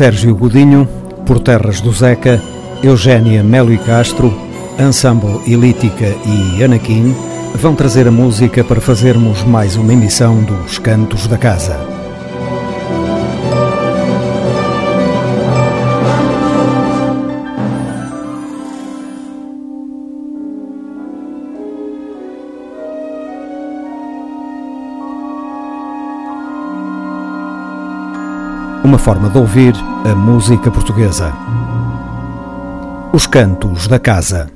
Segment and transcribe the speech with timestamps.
[0.00, 0.88] Sérgio Godinho,
[1.26, 2.40] por terras do Zeca,
[2.82, 4.34] Eugénia Melo e Castro,
[4.78, 7.14] Ensemble Elítica e Anakin
[7.56, 11.89] vão trazer a música para fazermos mais uma emissão dos Cantos da Casa.
[28.90, 29.72] Uma forma de ouvir
[30.04, 31.32] a música portuguesa.
[33.12, 34.50] Os Cantos da Casa.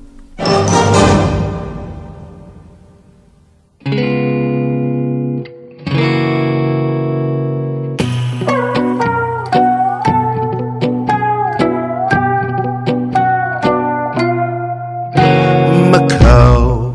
[15.93, 16.93] Macau,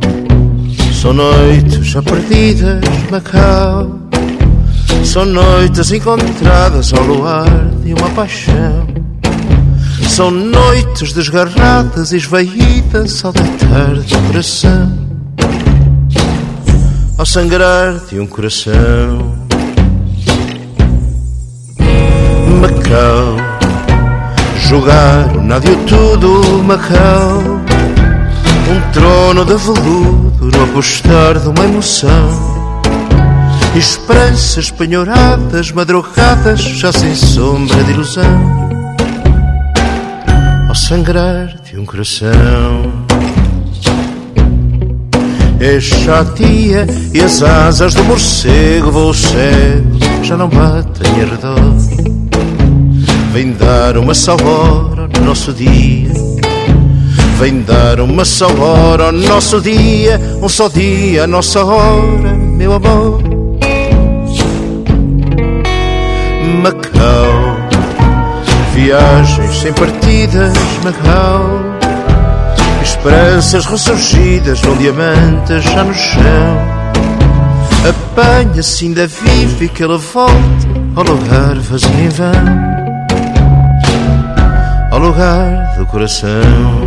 [0.92, 3.89] são noites já perdidas, Macau.
[5.20, 8.88] São noites encontradas ao luar de uma paixão.
[10.08, 14.98] São noites desgarradas esvaídas ao deitar do coração.
[17.18, 19.36] Ao sangrar de um coração.
[22.62, 23.36] Macau,
[24.70, 27.42] jogar o nada tudo, Macau.
[28.70, 32.49] Um trono de veludo no apostar de uma emoção.
[33.76, 38.70] Esperanças penhoradas, madrugadas, já sem sombra de ilusão.
[40.68, 42.92] Ao sangrar de um coração.
[45.62, 52.10] É a tia e as asas do morcego voo cego já não batem em redor.
[53.34, 56.12] Vem dar uma só hora no nosso dia.
[57.40, 62.74] Vem dar uma só hora ao nosso dia, um só dia, a nossa hora, meu
[62.74, 63.29] amor.
[68.82, 70.54] Viagens sem partidas,
[70.86, 71.60] Macau.
[72.82, 76.58] Esperanças ressurgidas num diamante já no chão.
[77.90, 82.32] Apanha-se ainda vive que ele volte ao lugar vazio em vão.
[84.92, 86.79] Ao lugar do coração.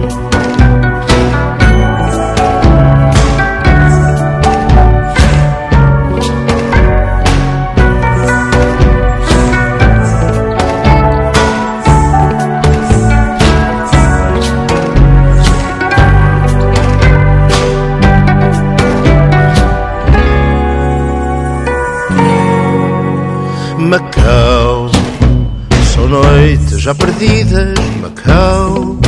[26.83, 28.99] Já perdidas, Macau.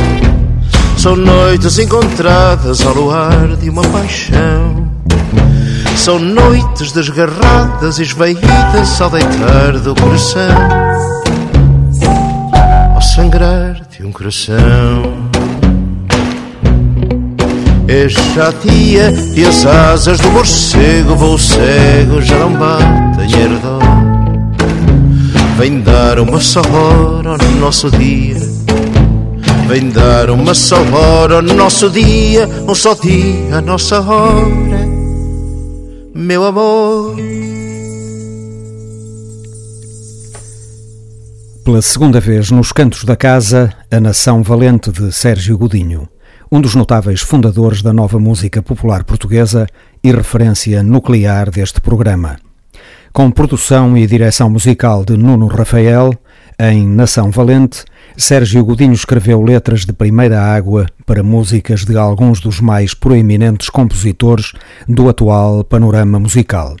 [0.97, 4.89] São noites encontradas ao luar de uma paixão.
[5.97, 10.69] São noites desgarradas esvaídas ao deitar do coração.
[12.93, 15.29] Ao sangrar de um coração.
[17.89, 24.04] Esta tia e as asas do morcego voo cego já não batem herdor.
[25.57, 28.35] Vem dar uma só hora ao nosso dia.
[29.69, 34.85] Vem dar uma só hora ao nosso dia, um só dia, a nossa hora,
[36.13, 37.15] meu amor.
[41.63, 46.05] Pela segunda vez nos Cantos da Casa, A Nação Valente de Sérgio Godinho,
[46.51, 49.67] um dos notáveis fundadores da nova música popular portuguesa
[50.03, 52.35] e referência nuclear deste programa
[53.15, 56.13] com produção e direção musical de Nuno Rafael,
[56.59, 57.85] em Nação Valente,
[58.17, 64.51] Sérgio Godinho escreveu letras de primeira água para músicas de alguns dos mais proeminentes compositores
[64.85, 66.75] do atual panorama musical.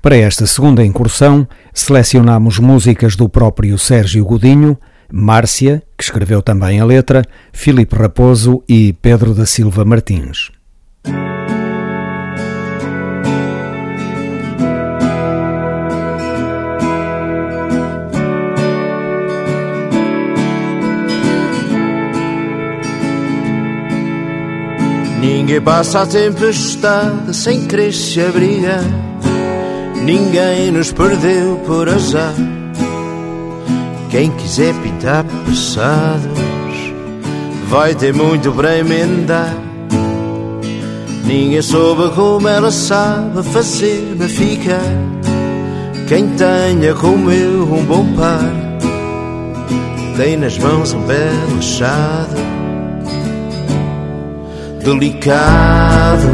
[0.00, 4.78] Para esta segunda incursão, selecionamos músicas do próprio Sérgio Godinho,
[5.12, 10.52] Márcia, que escreveu também a letra, Filipe Raposo e Pedro da Silva Martins.
[25.20, 28.82] Ninguém passa a tempestade sem querer se abrigar.
[30.02, 32.32] Ninguém nos perdeu por azar.
[34.08, 36.40] Quem quiser pintar passados
[37.68, 39.54] vai ter muito para emendar.
[41.26, 44.80] Ninguém soube como ela sabe fazer-me ficar.
[46.08, 48.50] Quem tenha como eu um bom par,
[50.16, 52.49] tem nas mãos um belo achado
[54.82, 56.28] delicado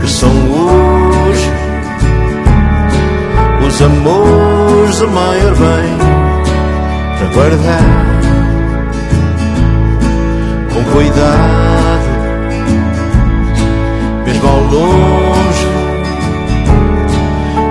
[0.00, 1.50] que são hoje
[3.66, 5.98] os amores do maior bem
[7.18, 8.06] para guardar.
[10.72, 12.08] Com cuidado,
[14.24, 15.66] mesmo ao longe,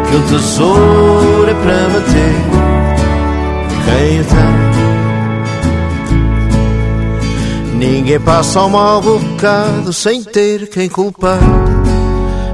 [0.09, 2.44] que o tesouro é para bater
[8.05, 11.39] Ninguém passa ao mau bocado sem ter quem culpar.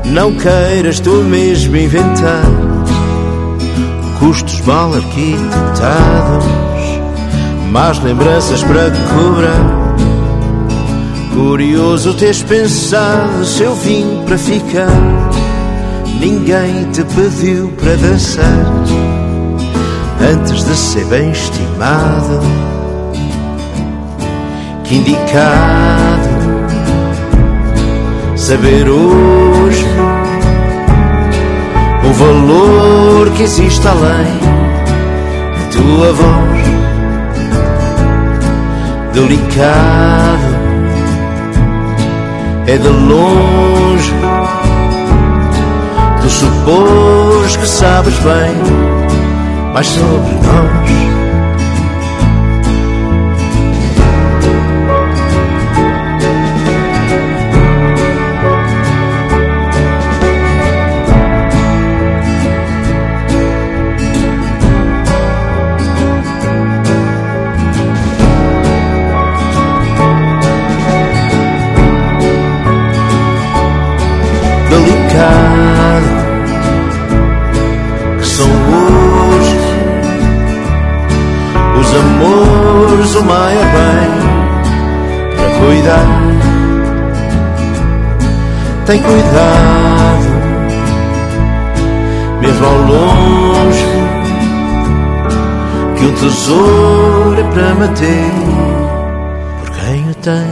[0.05, 2.45] Não queiras tu mesmo inventar
[4.17, 6.45] custos mal arquitetados,
[7.69, 9.95] más lembranças para cobrar.
[11.33, 14.87] Curioso teres pensado se eu vim para ficar.
[16.17, 18.65] Ninguém te pediu para dançar
[20.33, 22.39] antes de ser bem estimado.
[24.91, 26.29] Indicado.
[28.35, 29.85] Saber hoje
[32.03, 34.37] o valor que existe além
[35.55, 36.61] da tua voz.
[39.13, 40.51] Delicado
[42.67, 44.13] é de longe
[46.21, 51.10] tu supôs que sabes bem mais sobre nós
[78.19, 79.57] que são hoje
[81.79, 84.11] os amores o maior bem
[85.35, 86.07] para cuidar.
[88.85, 90.27] Tem cuidado,
[92.41, 93.85] mesmo ao longe,
[95.97, 98.31] que o tesouro é para manter
[99.59, 100.50] por quem o tem.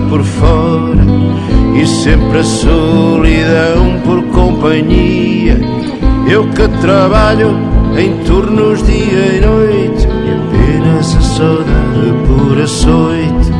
[0.00, 1.04] Por fora,
[1.74, 5.60] e sempre a solidão por companhia.
[6.28, 7.56] Eu que trabalho
[7.96, 13.52] em turnos dia e noite, e apenas a saudade por açoite.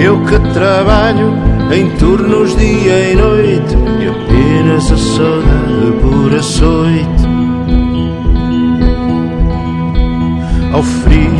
[0.00, 1.34] Eu que trabalho
[1.70, 7.26] em turnos dia e noite e apenas a saudade por açoite.
[10.72, 11.30] Ao frio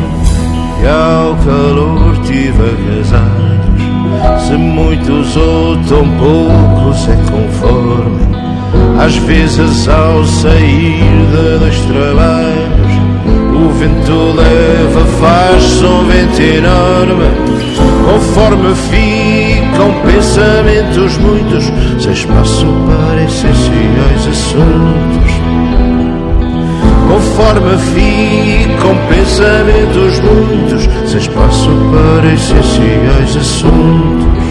[0.82, 8.30] e ao calor tive agasalhos, se muitos ou tão poucos é conforme.
[9.04, 11.00] Às vezes ao sair
[11.32, 12.92] de dois trabalhos,
[13.52, 17.50] o vento leva, faz um vento enorme
[18.04, 21.64] Conforme ficam pensamentos muitos,
[22.02, 25.69] sem espaço para essenciais assuntos.
[27.30, 34.44] Conforme ficam pensamentos muitos, sem espaço para essenciais assuntos.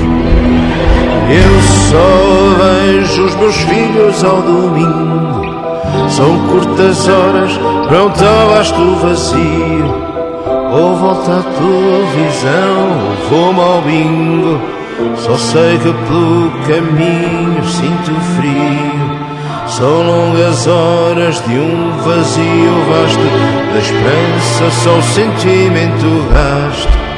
[1.30, 5.42] Eu só vejo os meus filhos ao domingo.
[6.10, 7.60] São curtas horas,
[7.90, 10.10] pronto ao vasto vazio
[10.72, 12.88] ou volta à televisão,
[13.32, 14.62] ou vou ao bingo.
[15.18, 19.09] Só sei que pelo caminho sinto frio.
[19.70, 27.10] São longas horas de um vazio vasto, da esperança só o sentimento gasto.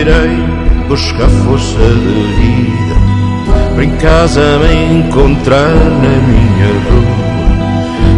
[0.00, 0.36] irei
[0.88, 1.78] buscar força
[2.36, 2.39] de
[3.82, 7.20] em casa me encontrar na minha rua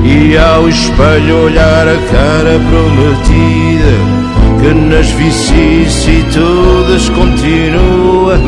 [0.04, 3.94] e ao espelho olhar a cara prometida
[4.60, 8.38] que nas vicissitudes continua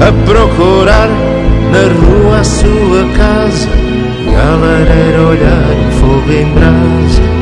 [0.00, 1.08] a procurar
[1.70, 3.68] na rua a sua casa
[4.26, 7.40] e a lareira olhar o fogo em brasa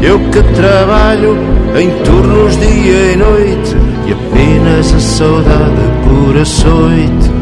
[0.00, 1.36] eu que trabalho
[1.76, 3.76] em turnos dia e noite,
[4.06, 7.37] e apenas a saudade por açoite.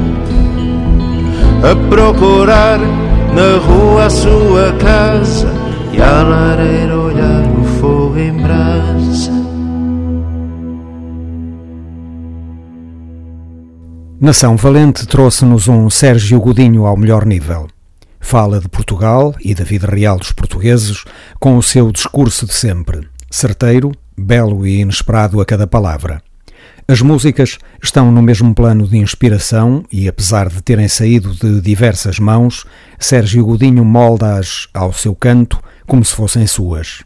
[1.63, 5.49] A procurar na rua a sua casa,
[5.93, 9.33] e a lareira olhar o fogo em brasa.
[14.21, 17.69] Nação Valente trouxe-nos um Sérgio Godinho ao melhor nível.
[18.21, 21.05] Fala de Portugal e da vida real dos portugueses
[21.39, 26.23] com o seu discurso de sempre, certeiro, belo e inesperado a cada palavra.
[26.89, 32.21] As músicas estão no mesmo plano de inspiração e, apesar de terem saído de diversas
[32.21, 32.65] mãos,
[32.97, 37.03] Sérgio Godinho molda-as ao seu canto como se fossem suas.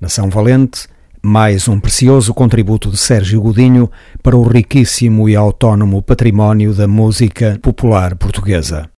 [0.00, 0.86] Nação Valente
[1.20, 3.90] mais um precioso contributo de Sérgio Godinho
[4.22, 8.93] para o riquíssimo e autónomo património da música popular portuguesa.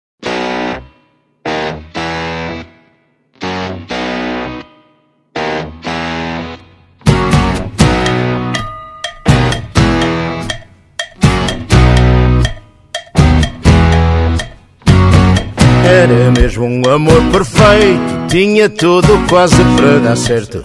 [16.55, 20.65] Mesmo um amor perfeito, tinha tudo quase para dar certo.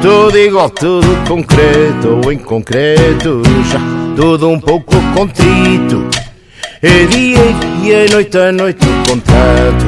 [0.00, 3.80] Tudo igual, tudo concreto ou concreto já
[4.16, 6.08] tudo um pouco contrito.
[6.80, 9.86] É dia e dia, noite a noite o contrato.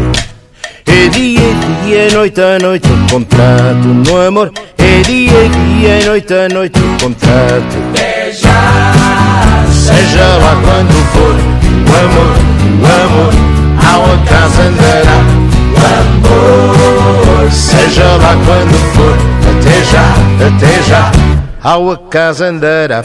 [0.86, 3.86] É dia e dia, noite a noite o contrato.
[4.08, 7.76] No amor, é dia e dia, noite a noite o contrato.
[7.92, 8.48] Beija,
[9.70, 12.34] seja lá quando for, o amor,
[12.80, 13.53] o amor,
[13.86, 15.18] ao casa andará.
[15.74, 16.28] O
[17.40, 20.06] amor, seja lá quando for até já,
[20.46, 21.12] até já,
[21.62, 23.04] ao acaso andará.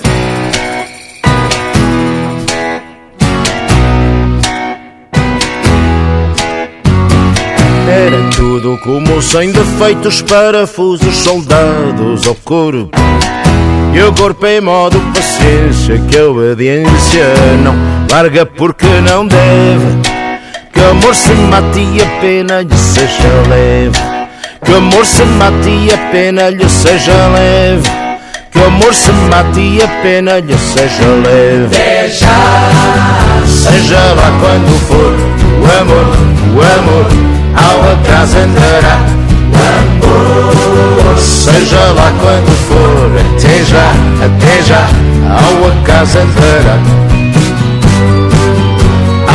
[7.90, 12.92] Era tudo como sem defeitos, parafusos, soldados ao corpo.
[13.94, 17.34] E o corpo em modo paciência, que a obediência
[17.64, 17.76] não
[18.12, 20.19] larga porque não deve.
[20.74, 24.00] Que amor se mate e a pena lhe seja leve.
[24.64, 27.90] Que amor se mate e a pena lhe seja leve.
[28.52, 31.68] Que amor se mate e a pena lhe seja leve.
[31.70, 32.28] Deixa
[33.46, 35.14] Seja lá quando for
[35.62, 36.08] O amor,
[36.56, 37.08] o amor
[37.56, 39.00] Ao acaso andará
[39.52, 41.18] O amor.
[41.18, 43.92] Seja lá quando for Até já,
[44.26, 44.88] até já
[45.30, 46.78] Ao acaso andará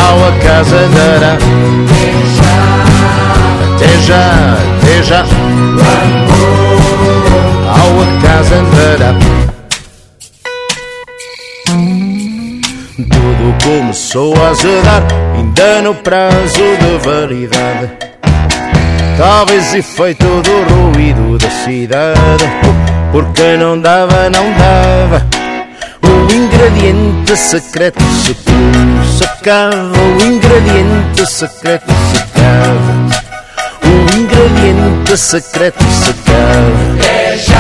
[0.07, 1.39] Ao acaso andará
[3.75, 5.25] Até já, até já.
[7.69, 9.15] Ao acaso andará
[12.97, 15.03] Tudo começou a azedar
[15.37, 17.93] Ainda no prazo de validade.
[19.17, 22.45] Talvez efeito do ruído da cidade.
[23.11, 25.54] Porque não dava, não dava
[26.05, 28.55] O ingrediente secreto secou
[29.19, 33.25] Sacava o ingrediente secreto secava
[33.85, 36.97] o ingrediente secreto secado.
[36.99, 37.55] Deixa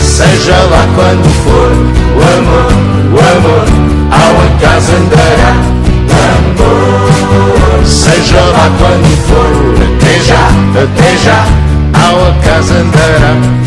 [0.00, 1.72] Seja lá quando for,
[2.16, 2.72] o amor,
[3.12, 3.66] o amor,
[4.10, 5.52] ao acaso andará.
[6.08, 10.48] O amor, seja lá quando for, até já,
[10.82, 11.44] até já,
[12.06, 13.61] ao acaso andará.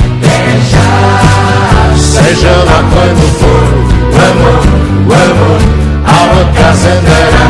[1.98, 3.66] Seja lá quando for,
[4.12, 4.64] o amor,
[5.08, 5.62] o amor,
[6.06, 7.46] ao acaso andará.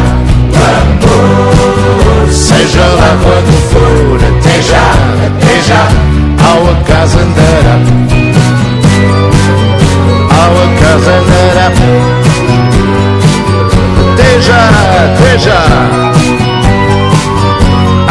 [0.51, 4.87] O amor, seja lá quando for, até já,
[5.25, 5.83] até já,
[6.47, 7.75] ao acaso andará.
[10.31, 11.67] Ao acaso andará.
[14.13, 14.63] Até já,
[15.05, 15.61] até já,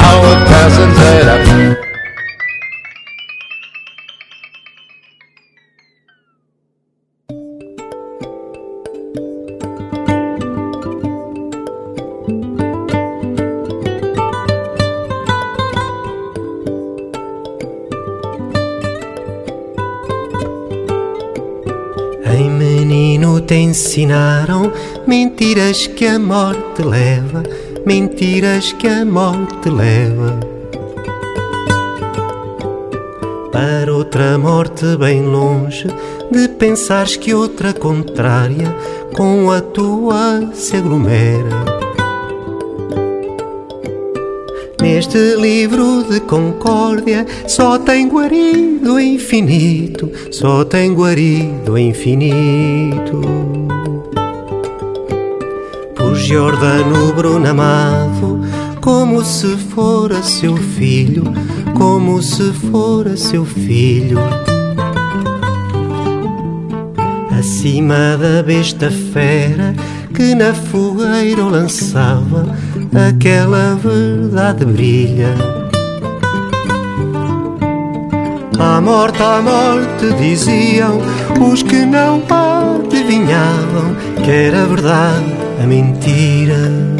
[0.02, 1.93] ao acaso andará.
[23.44, 24.72] Te ensinaram
[25.06, 27.42] mentiras que a morte leva,
[27.84, 30.40] mentiras que a morte leva.
[33.52, 35.86] Para outra morte bem longe
[36.30, 38.74] de pensares que outra contrária
[39.14, 41.73] com a tua se aglomera.
[45.04, 53.20] Neste livro de concórdia só tem guarido o infinito, só tem guarido o infinito.
[55.94, 58.40] Por Giordano Bruno amado,
[58.80, 61.24] como se fora seu filho,
[61.76, 64.18] como se fora seu filho.
[67.38, 69.74] Acima da besta fera
[70.14, 72.56] que na fogueira lançava,
[72.94, 75.34] aquela verdade brilha.
[78.58, 81.00] A morte, a morte diziam
[81.40, 86.93] os que não adivinhavam que era verdade a mentira.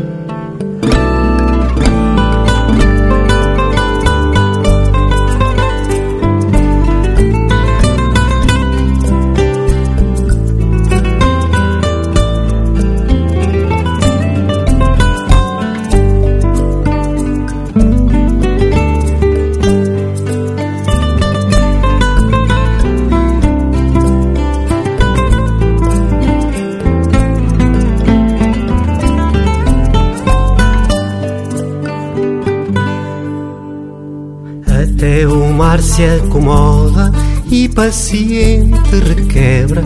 [35.94, 37.12] Se acomoda
[37.48, 39.84] e paciente requebra,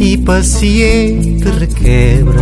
[0.00, 2.40] e paciente requebra.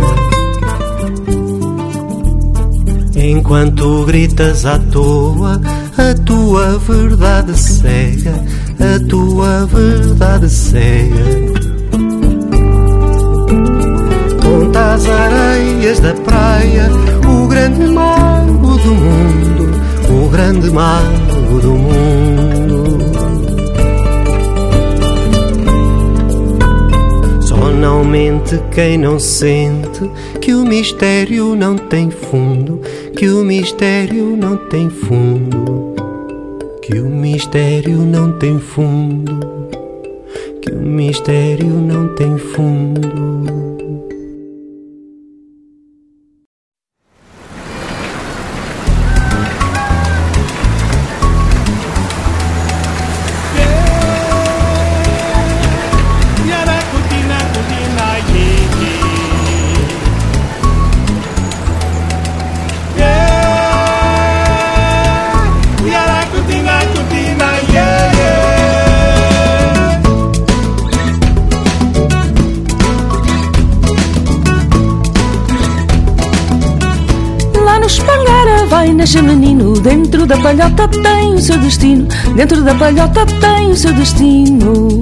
[3.17, 5.59] Enquanto gritas à toa,
[5.97, 8.41] a tua verdade cega,
[8.79, 11.25] a tua verdade cega.
[14.41, 16.89] Conta as areias da praia,
[17.27, 19.71] o grande mago do mundo,
[20.09, 22.68] o grande mago do mundo.
[27.79, 32.81] Não mente quem não sente que o mistério não tem fundo,
[33.15, 35.95] que o mistério não tem fundo,
[36.81, 39.39] que o mistério não tem fundo,
[40.61, 43.58] que o mistério não tem fundo.
[79.81, 82.07] Dentro da palhota tem o seu destino.
[82.35, 85.01] Dentro da palhota tem o seu destino.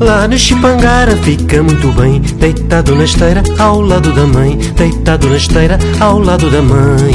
[0.00, 5.36] Lá no Chipangara fica muito bem, deitado na esteira ao lado da mãe, deitado na
[5.36, 7.10] esteira ao lado da mãe.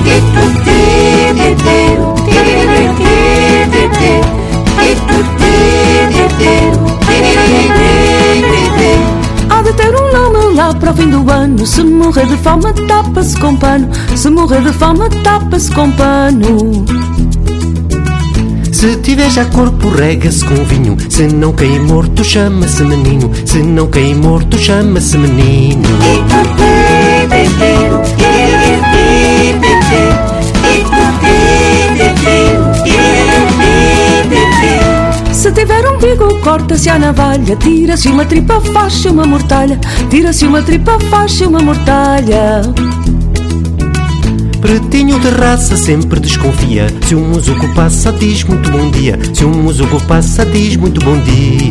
[10.55, 11.65] Para o fim do ano.
[11.65, 13.89] Se morrer de fome, tapa-se com pano.
[14.15, 16.85] Se morrer de fome, tapa-se com pano.
[18.71, 20.95] Se tiver já corpo, rega-se com vinho.
[21.09, 23.29] Se não cair morto, chama-se menino.
[23.45, 25.89] Se não cair morto, chama-se menino.
[35.45, 37.55] Se tiver um bigo, corta-se a navalha.
[37.57, 39.79] Tira-se uma tripa, faz-se uma mortalha.
[40.09, 42.63] Tira-se uma tripa, faz-se uma mortalha.
[44.59, 46.87] Pretinho de raça sempre desconfia.
[47.05, 49.19] Se um musuco passa, diz muito bom dia.
[49.35, 51.69] Se um musuco passa, diz muito bom dia.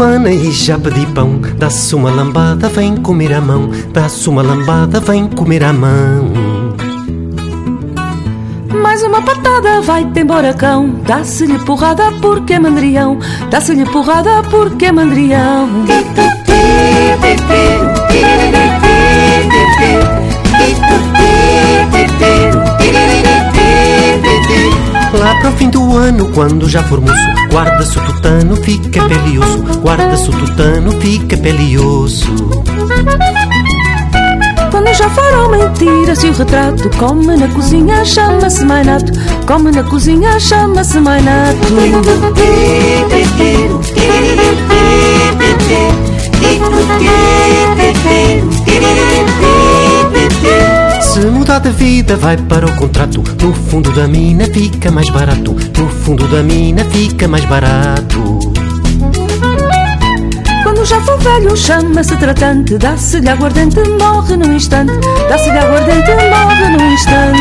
[0.00, 1.42] Fana e já pedi pão.
[1.58, 3.68] Dá-se uma lambada, vem comer a mão.
[3.92, 6.32] Dá-se uma lambada, vem comer a mão.
[8.82, 10.88] Mais uma patada, vai-te embora cão.
[11.06, 13.18] Dá-se-lhe porrada porque é mandrião.
[13.50, 15.68] Dá-se-lhe porrada porque é mandrião.
[25.12, 29.34] Lá para o fim do ano, quando já for moço, guarda-se o tutano, fica pele
[29.34, 29.80] e osso.
[29.80, 32.26] Guarda-se o tutano, fica pele e osso.
[34.70, 36.88] Quando já for homem, tira-se o retrato.
[36.96, 39.12] Come na cozinha, chama-se mainato.
[39.46, 41.58] Come na cozinha, chama-se mainato.
[51.18, 53.22] Mudar de vida, vai para o contrato.
[53.42, 55.56] No fundo da mina fica mais barato.
[55.76, 58.38] No fundo da mina fica mais barato.
[60.62, 62.78] Quando já for velho, chama-se tratante.
[62.78, 64.92] Dá-se-lhe aguardente, morre num instante.
[65.28, 67.40] Dá-se-lhe aguardente, morre num instante.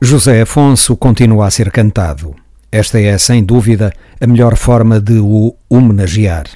[0.00, 2.34] José Afonso continua a ser cantado.
[2.72, 6.46] Esta é, sem dúvida, a melhor forma de o homenagear.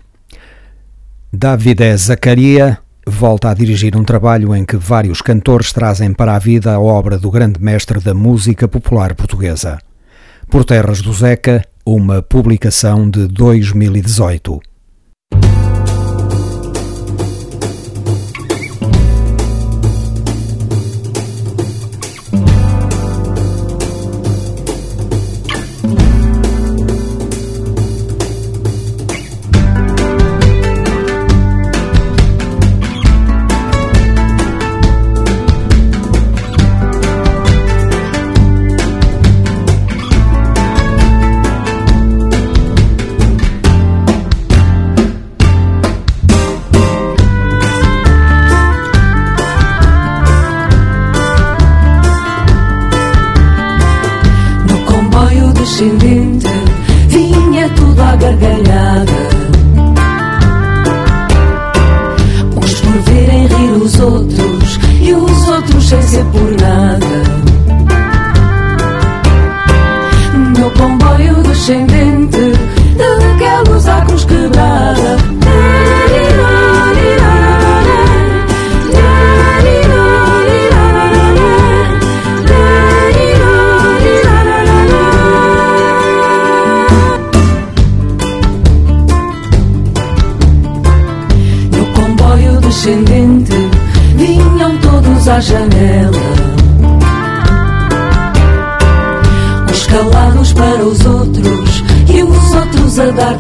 [1.32, 6.72] David Zacaria volta a dirigir um trabalho em que vários cantores trazem para a vida
[6.72, 9.78] a obra do grande mestre da música popular portuguesa.
[10.48, 14.71] Por Terras do Zeca, uma publicação de 2018.
[55.72, 56.41] 心灵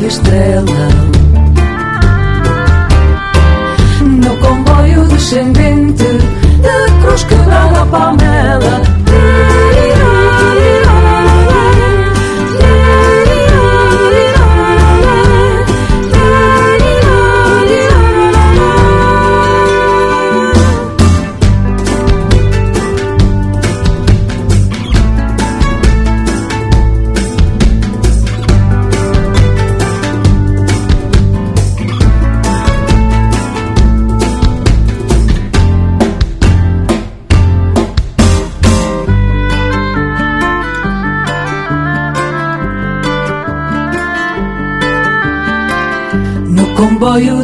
[0.02, 0.91] comboio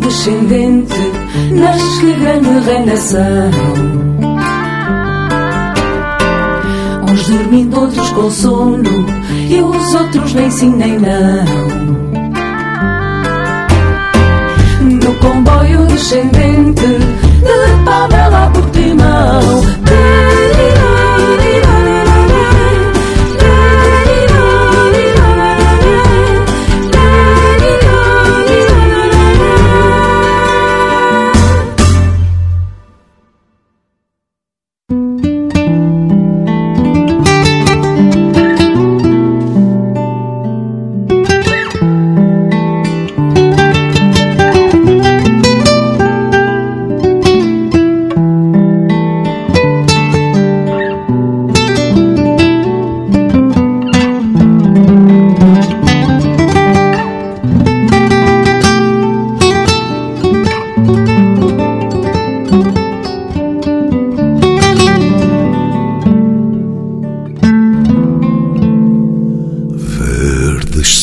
[0.09, 0.95] descendente
[1.53, 3.51] nasce grande reinação.
[7.11, 9.07] Uns dormindo, outros com sono,
[9.51, 11.45] e os outros nem sim nem não.
[14.81, 16.48] No comboio descendente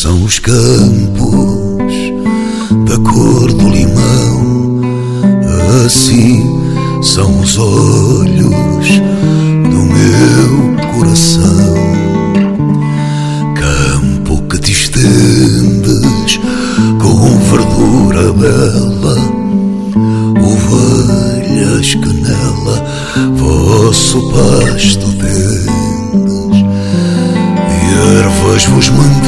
[0.05, 1.93] são os campos
[2.87, 4.81] da cor do limão,
[5.83, 6.47] assim
[7.01, 8.87] são os olhos
[9.63, 11.73] do meu coração.
[13.55, 16.39] Campo que te estendes
[17.01, 19.17] com verdura bela,
[20.39, 22.85] ovelhas que nela
[23.37, 25.14] vosso pasto
[28.63, 29.25] vos mantendes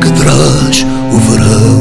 [0.00, 1.77] que traz o verão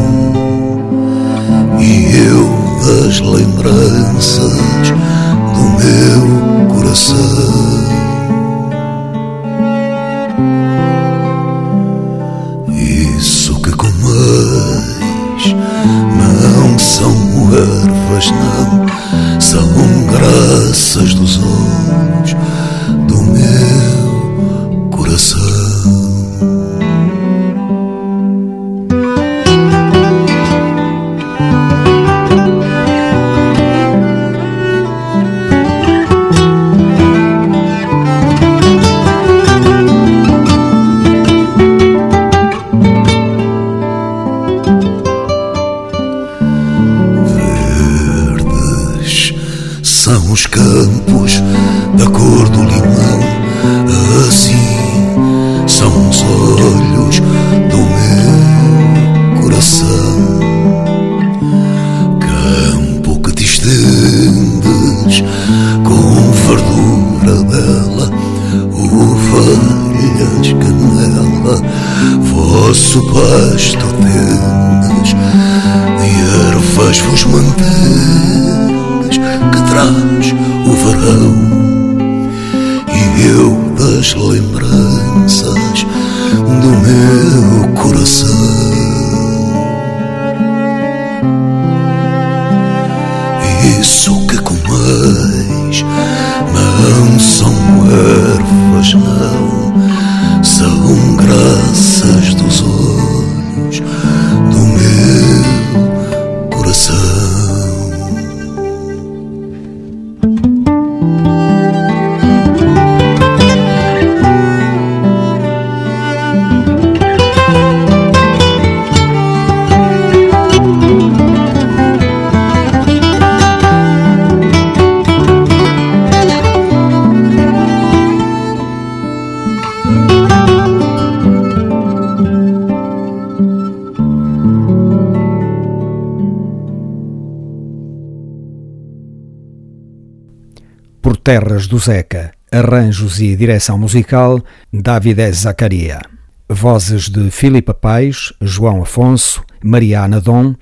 [141.27, 145.99] Terras do Zeca, arranjos e direção musical, David Zacaria.
[146.47, 150.55] Vozes de Filipe Pais, João Afonso, Mariana Dom,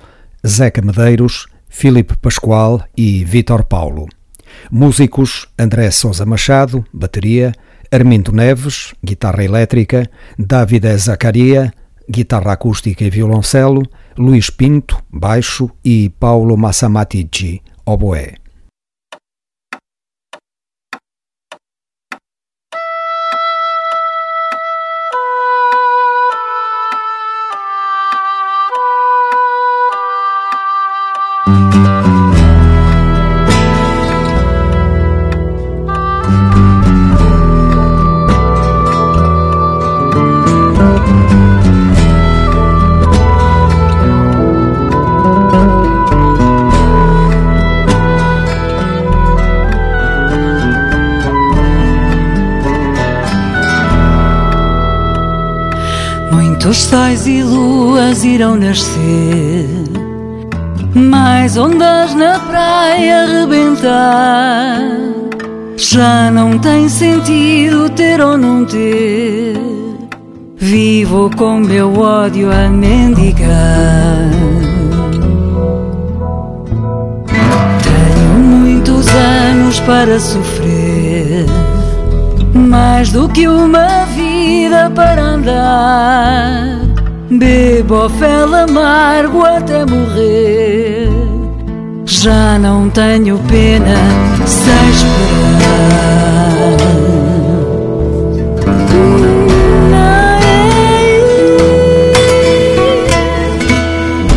[0.44, 4.08] Zeca Medeiros, Filipe Pascoal e Vítor Paulo.
[4.72, 7.54] Músicos André Souza Machado, bateria,
[7.92, 11.72] Armindo Neves, guitarra elétrica, David Zacaria,
[12.10, 13.84] guitarra acústica e violoncelo,
[14.18, 18.45] Luís Pinto, baixo e Paulo Massamatici, oboé.
[58.46, 59.68] Irão nascer,
[60.94, 64.80] mais ondas na praia rebentar.
[65.76, 69.58] Já não tem sentido ter ou não ter.
[70.58, 73.50] Vivo com meu ódio a mendigar.
[77.84, 81.46] Tenho muitos anos para sofrer,
[82.54, 86.75] mais do que uma vida para andar.
[87.30, 91.10] Bebo fel amargo até morrer.
[92.06, 93.96] Já não tenho pena
[94.46, 95.96] sem esperar.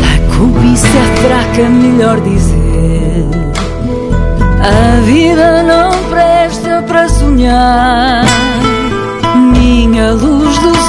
[0.03, 3.25] A cobiça é fraca, melhor dizer.
[4.61, 8.25] A vida não presta para sonhar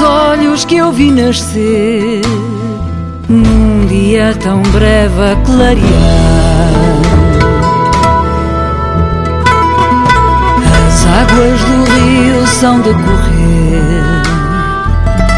[0.00, 2.22] dos olhos que eu vi nascer
[3.28, 5.80] num dia tão breve a clarear.
[10.86, 14.22] As águas do rio são de correr,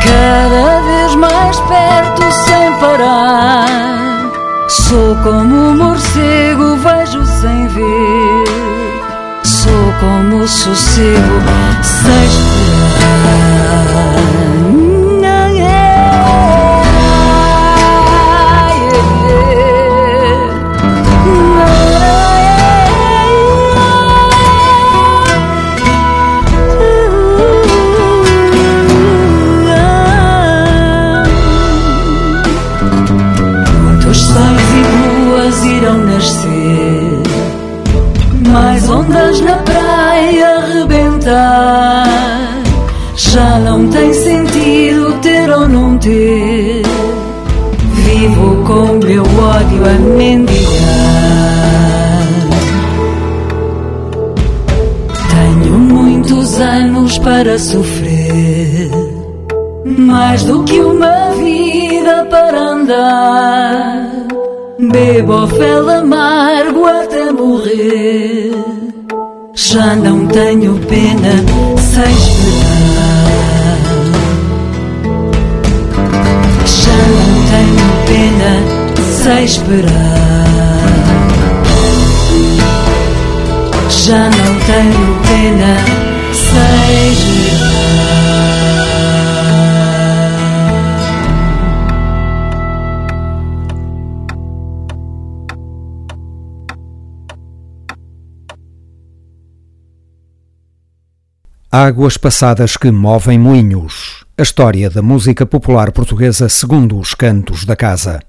[0.04, 3.66] cada vez mais perto sem parar.
[4.68, 8.44] Sou como um morcego, vejo sem ver.
[9.42, 11.42] Sou como o sossego,
[11.82, 12.71] sem esperar.
[69.96, 71.11] Não tenho pena
[101.84, 104.24] Águas passadas que movem moinhos.
[104.38, 108.20] A história da música popular portuguesa segundo os cantos da casa.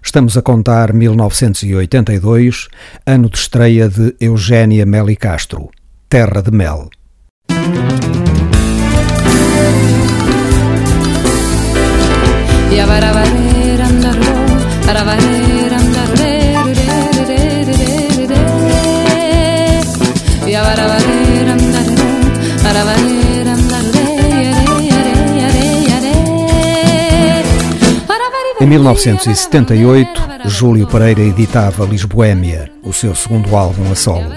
[0.00, 2.68] Estamos a contar 1982,
[3.04, 5.70] ano de estreia de Eugénia Meli Castro,
[6.08, 6.88] Terra de Mel.
[28.60, 34.34] Em 1978, Júlio Pereira editava Lisboémia, o seu segundo álbum a solo.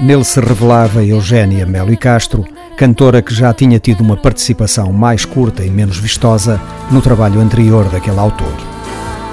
[0.00, 2.44] Nele se revelava Eugénia Melo Castro,
[2.76, 7.84] cantora que já tinha tido uma participação mais curta e menos vistosa no trabalho anterior
[7.84, 8.52] daquele autor.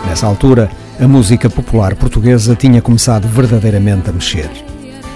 [0.07, 4.49] Nessa altura, a música popular portuguesa tinha começado verdadeiramente a mexer.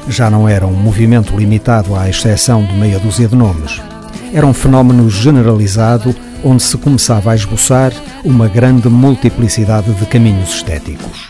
[0.10, 3.80] Já não era um movimento limitado à exceção de meia dúzia de nomes.
[4.34, 7.92] Era um fenómeno generalizado onde se começava a esboçar
[8.24, 11.30] uma grande multiplicidade de caminhos estéticos.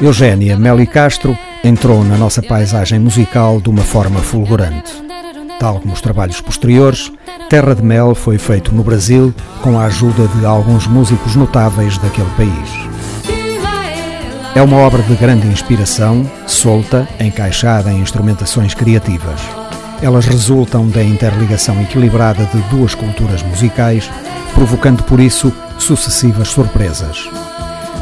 [0.00, 4.92] Eugénia Meli Castro entrou na nossa paisagem musical de uma forma fulgurante.
[5.58, 7.12] Tal como os trabalhos posteriores,
[7.50, 12.30] Terra de Mel foi feito no Brasil com a ajuda de alguns músicos notáveis daquele
[12.30, 12.90] país.
[14.54, 19.59] É uma obra de grande inspiração, solta, encaixada em instrumentações criativas.
[20.02, 24.10] Elas resultam da interligação equilibrada de duas culturas musicais,
[24.54, 27.28] provocando por isso sucessivas surpresas.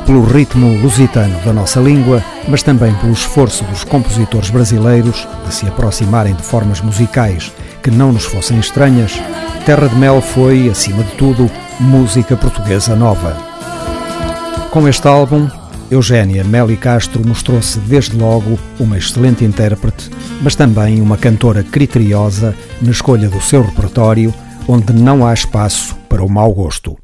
[0.06, 5.66] Pelo ritmo lusitano da nossa língua, mas também pelo esforço dos compositores brasileiros de se
[5.66, 9.20] aproximarem de formas musicais que não nos fossem estranhas,
[9.66, 13.36] Terra de Mel foi, acima de tudo, música portuguesa nova.
[14.70, 15.48] Com este álbum,
[15.90, 20.10] Eugénia Meli Castro mostrou-se desde logo uma excelente intérprete,
[20.42, 24.32] mas também uma cantora criteriosa na escolha do seu repertório,
[24.68, 26.96] onde não há espaço para o mau gosto.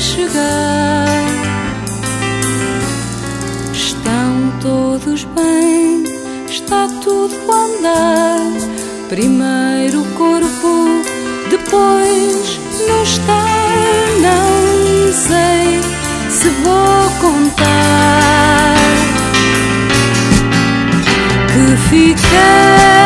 [0.00, 1.06] chegar.
[3.72, 6.04] Estão todos bem,
[6.48, 8.52] está tudo a andar.
[9.08, 11.02] Primeiro o corpo,
[11.50, 13.44] depois não está.
[14.20, 15.80] Não sei
[16.30, 18.76] se vou contar
[21.52, 23.03] que fiquei.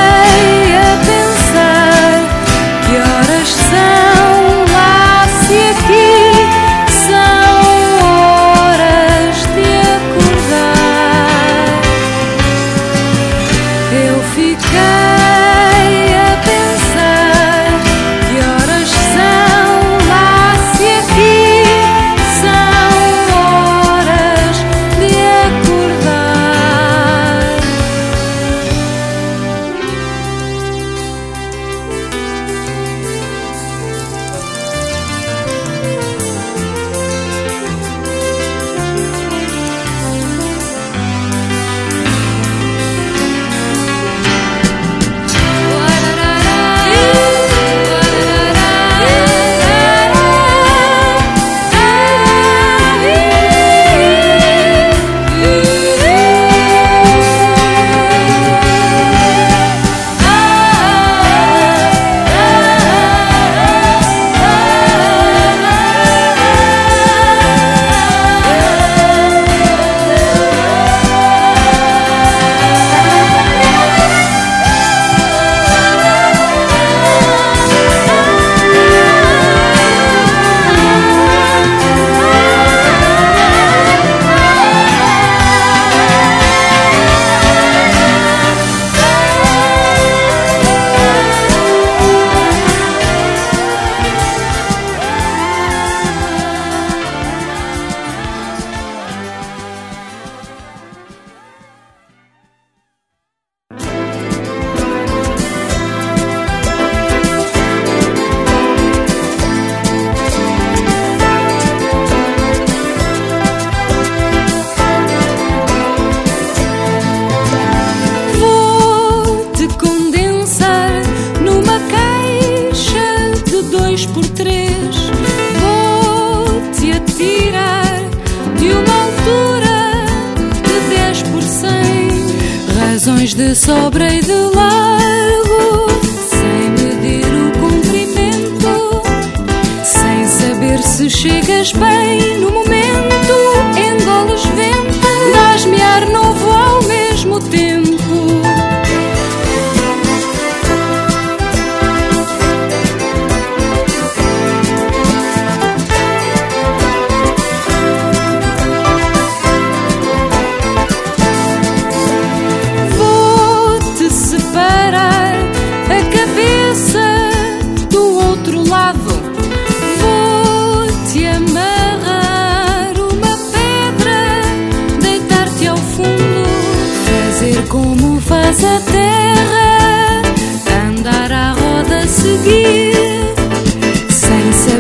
[141.79, 143.48] bem no momento.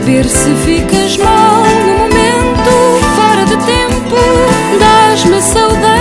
[0.09, 2.70] ver se ficas mal no momento,
[3.14, 4.16] fora de tempo,
[4.80, 5.97] das-me saudade.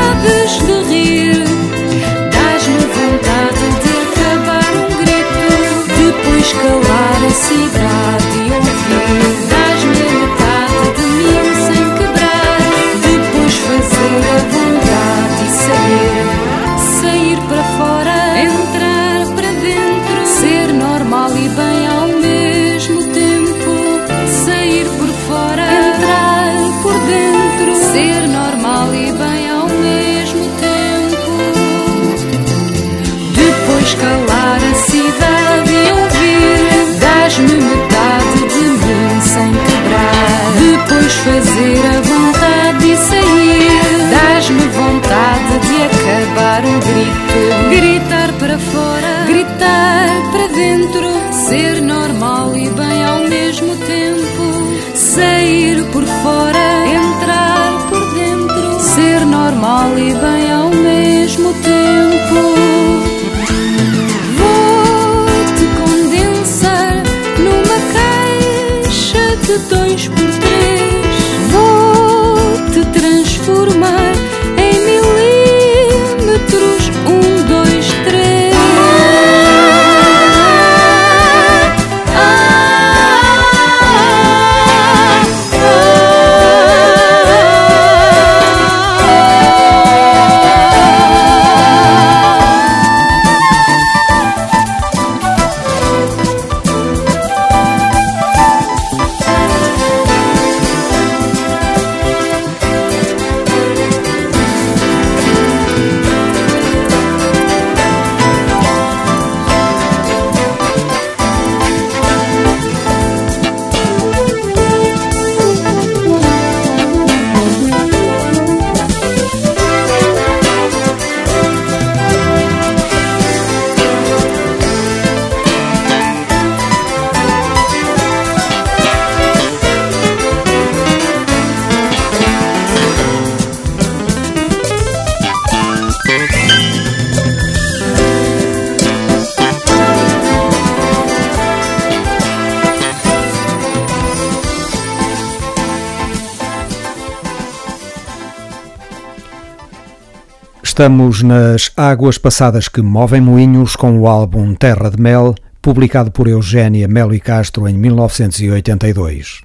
[150.78, 156.28] Estamos nas águas passadas que movem moinhos com o álbum Terra de Mel, publicado por
[156.28, 159.42] Eugénia Melo e Castro em 1982.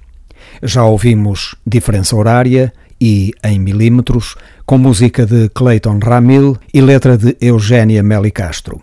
[0.61, 2.71] Já ouvimos Diferença Horária
[3.01, 8.79] e Em Milímetros, com música de Clayton Ramil e letra de Eugénia Melo e Castro.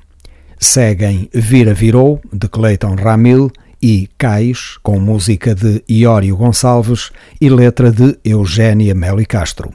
[0.59, 7.92] Seguem Vira Virou, de Clayton Ramil, e Cais, com música de Iório Gonçalves e letra
[7.92, 9.70] de Eugénia Melo e Castro.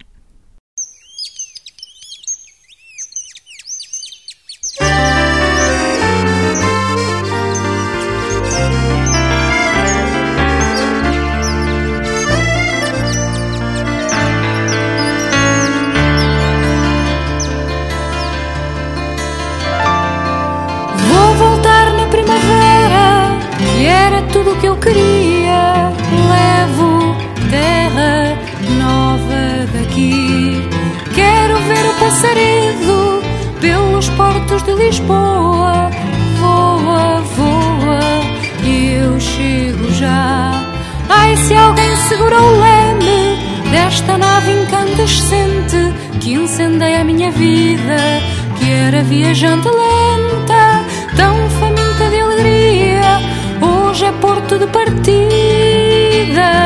[42.07, 43.37] Segura o leme
[43.71, 45.77] desta nave incandescente
[46.21, 48.21] que incendeia a minha vida,
[48.57, 50.85] que era viajante lenta,
[51.15, 53.19] tão faminta de alegria
[53.61, 56.64] hoje é porto de partida.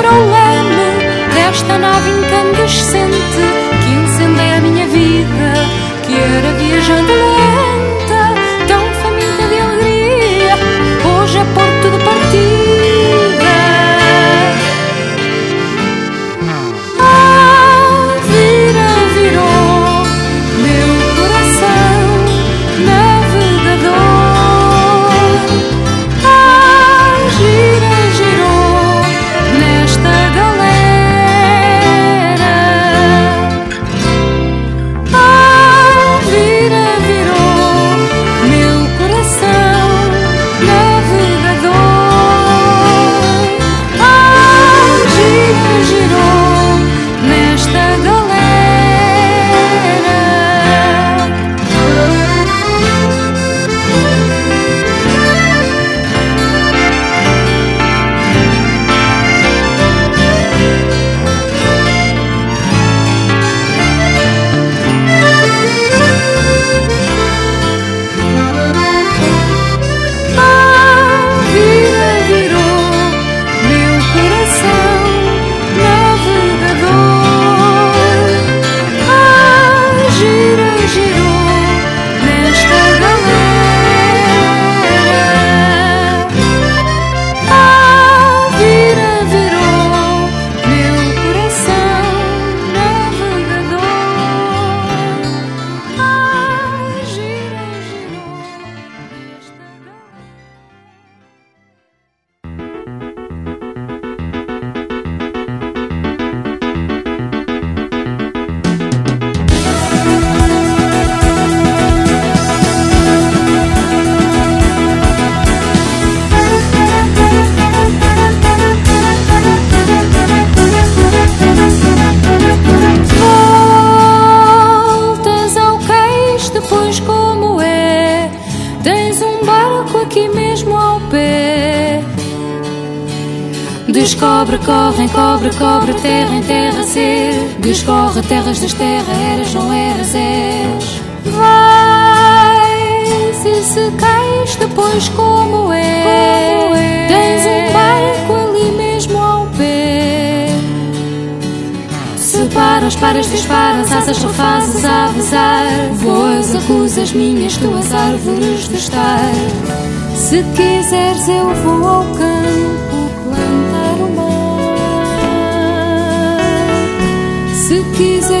[0.00, 3.19] Alguém segura o leme desta nave incandescente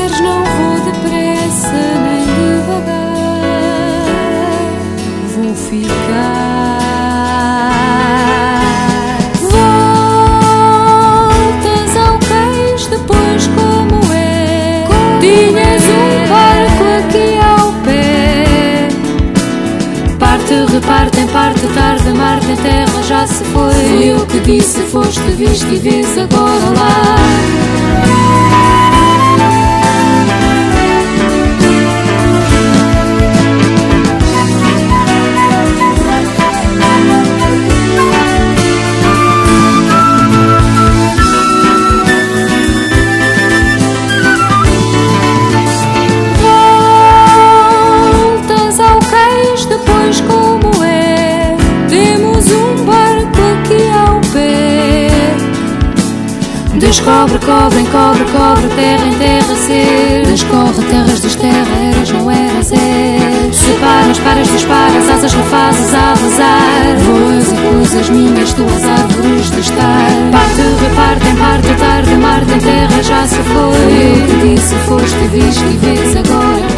[0.00, 1.72] queres, não vou depressa
[2.04, 3.00] nem devagar.
[5.36, 6.40] Vou ficar.
[20.86, 24.10] Parte em parte, tarde, Marte, em terra já se foi.
[24.10, 27.16] Eu que disse, foste, viste e vês agora lá.
[57.00, 60.26] Descobre, cobre, encobre, cobre, terra ser.
[60.26, 66.98] Descorre terras, desterra, eras, não eras, é Separas, paras, disparas, asas, refazes a rezar.
[67.06, 70.10] Voas e coisas minhas, tuas árvores de estar.
[70.30, 73.62] Parte, reparte, em parte, tarde, Marte em terra já se foi.
[73.62, 76.69] Eu que disse, foste, viste e vês agora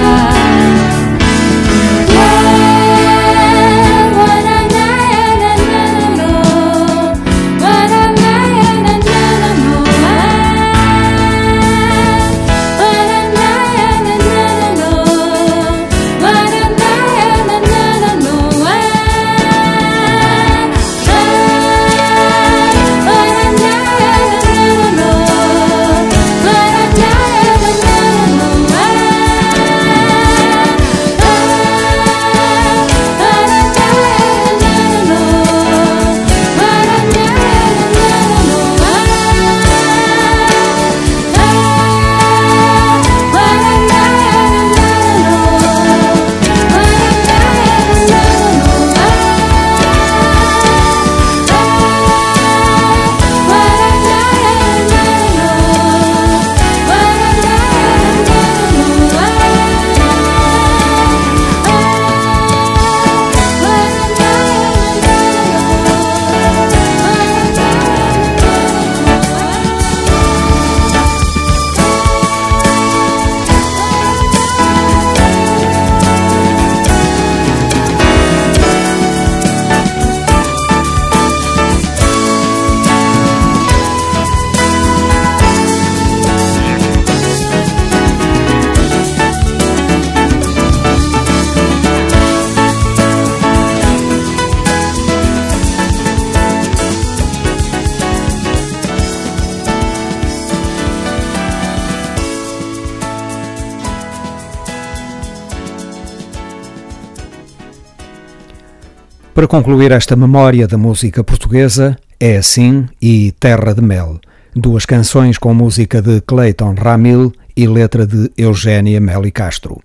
[109.42, 114.20] Para concluir esta memória da música portuguesa, é assim e Terra de Mel,
[114.54, 119.82] duas canções com música de Clayton Ramil e letra de Eugénia Meli Castro.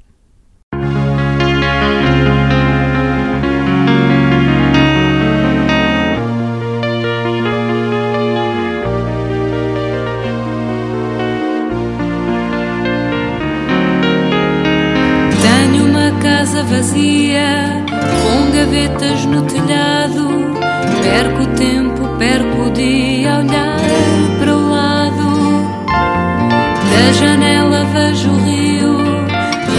[19.37, 20.27] No telhado.
[21.03, 23.77] Perco o tempo, perco o dia a olhar
[24.39, 25.27] para o lado.
[26.91, 28.97] Da janela vejo o rio,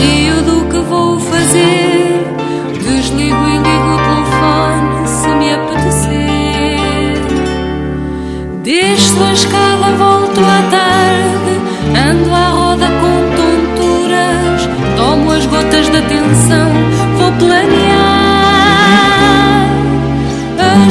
[0.01, 2.25] rio do que vou fazer.
[2.73, 6.79] Desligo e ligo o telefone se me apetecer.
[8.63, 11.53] Desço a escada, volto à tarde,
[12.11, 16.71] ando à roda com tonturas, tomo as gotas da tensão,
[17.19, 17.88] vou planear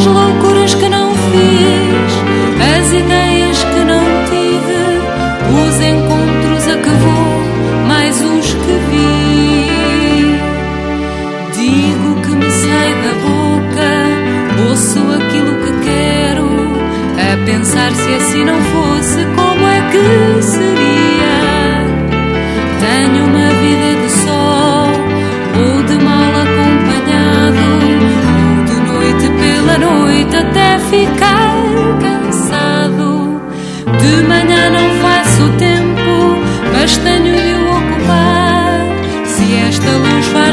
[0.08, 2.14] loucuras que não fiz,
[2.78, 4.82] as ideias que não tive,
[5.64, 9.68] os encontros a que vou, mais os que vi.
[11.54, 13.90] Digo que me sai da boca,
[14.70, 16.50] ouço aquilo que quero,
[17.18, 21.07] a pensar se assim não fosse, como é que seria?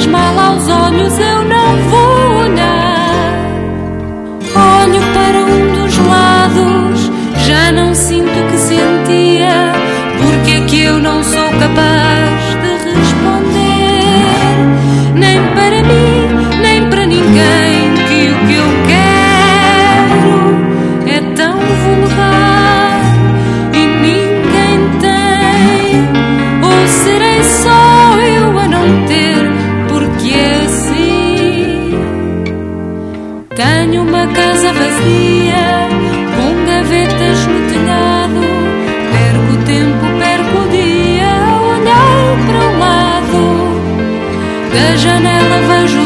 [0.05, 0.44] Luz faz mal
[44.97, 46.04] janela vejo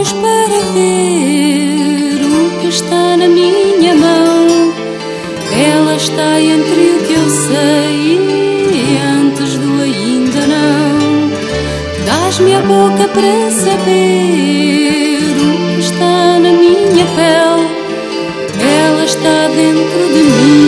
[0.00, 4.72] olhos para ver o que está na minha mão.
[5.52, 8.18] Ela está entre o que eu sei
[8.72, 11.30] e antes do ainda não.
[12.06, 17.68] Dás-me a boca para saber o que está na minha pele.
[18.58, 20.59] Ela está dentro de mim.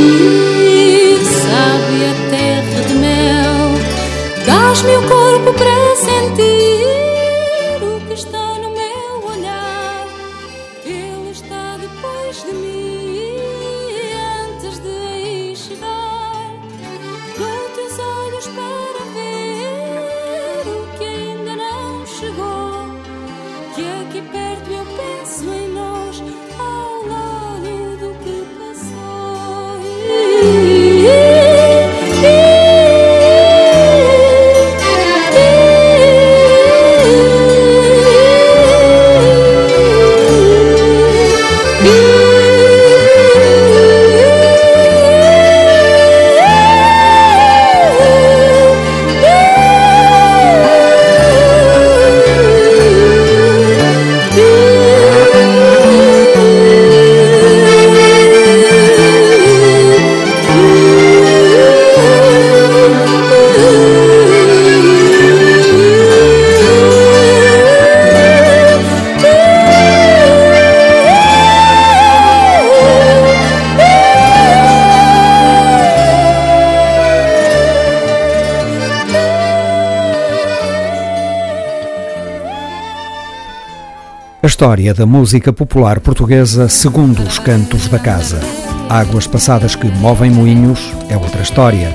[84.52, 88.38] História da música popular portuguesa segundo os cantos da casa.
[88.86, 91.94] Águas passadas que movem moinhos é outra história.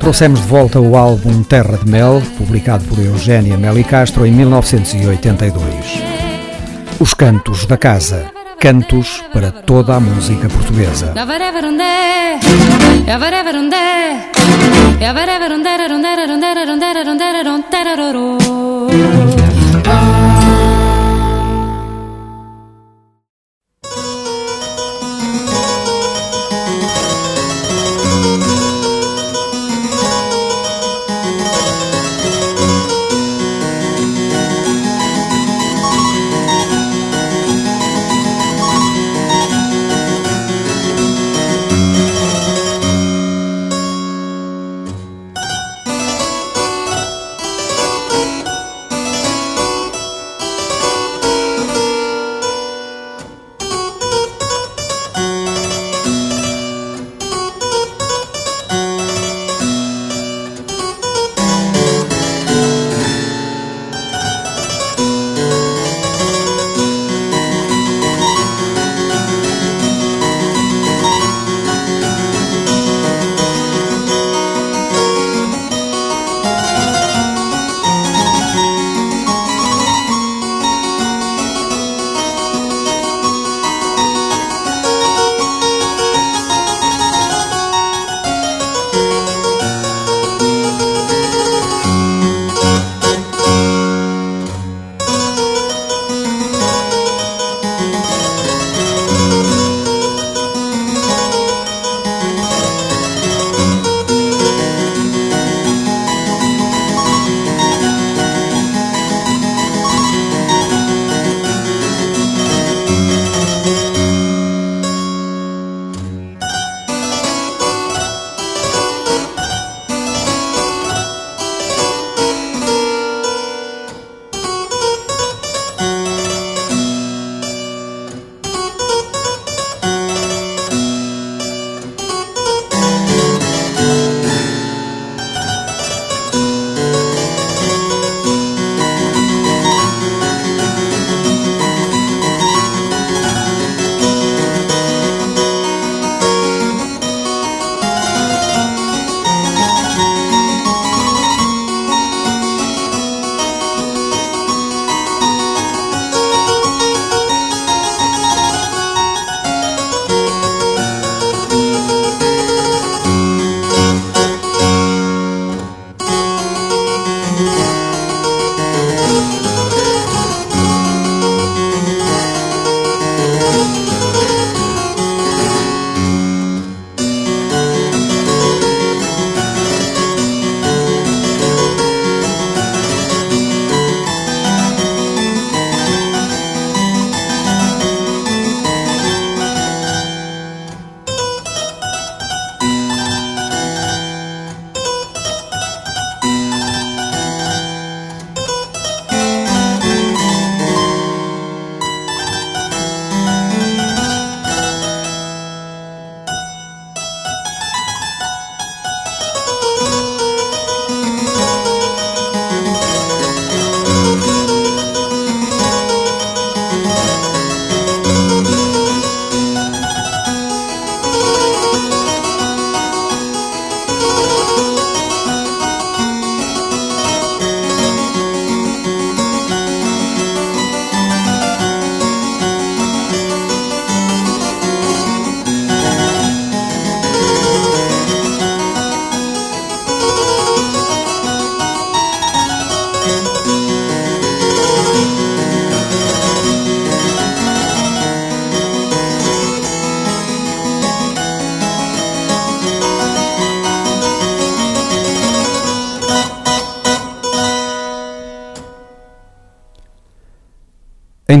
[0.00, 5.62] Trouxemos de volta o álbum Terra de Mel, publicado por Eugénia Meli Castro em 1982.
[6.98, 11.12] Os Cantos da Casa, Cantos para toda a música portuguesa.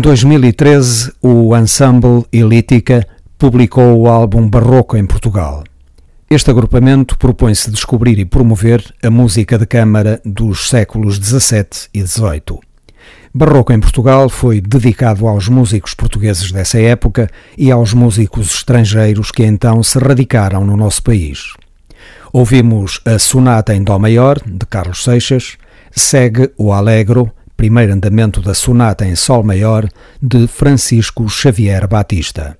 [0.08, 3.06] 2013, o Ensemble Elítica
[3.36, 5.64] publicou o álbum Barroco em Portugal.
[6.30, 12.58] Este agrupamento propõe-se descobrir e promover a música de câmara dos séculos XVII e XVIII.
[13.34, 17.28] Barroco em Portugal foi dedicado aos músicos portugueses dessa época
[17.58, 21.52] e aos músicos estrangeiros que então se radicaram no nosso país.
[22.32, 25.58] Ouvimos a Sonata em Dó Maior, de Carlos Seixas,
[25.92, 29.88] segue o Alegro, primeiro andamento da Sonata em Sol Maior
[30.22, 32.56] de Francisco Xavier Batista.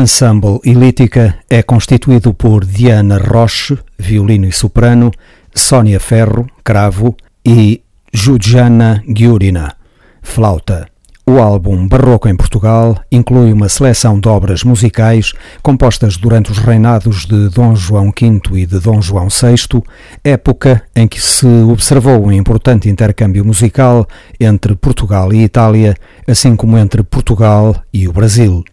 [0.00, 5.10] Ensemble Ilítica é constituído por Diana Roche, violino e soprano,
[5.54, 9.76] Sónia Ferro, cravo e Jujana Giurina,
[10.22, 10.88] flauta.
[11.26, 17.26] O álbum Barroco em Portugal inclui uma seleção de obras musicais compostas durante os reinados
[17.26, 19.82] de Dom João V e de Dom João VI,
[20.24, 24.08] época em que se observou um importante intercâmbio musical
[24.40, 25.94] entre Portugal e Itália,
[26.26, 28.64] assim como entre Portugal e o Brasil.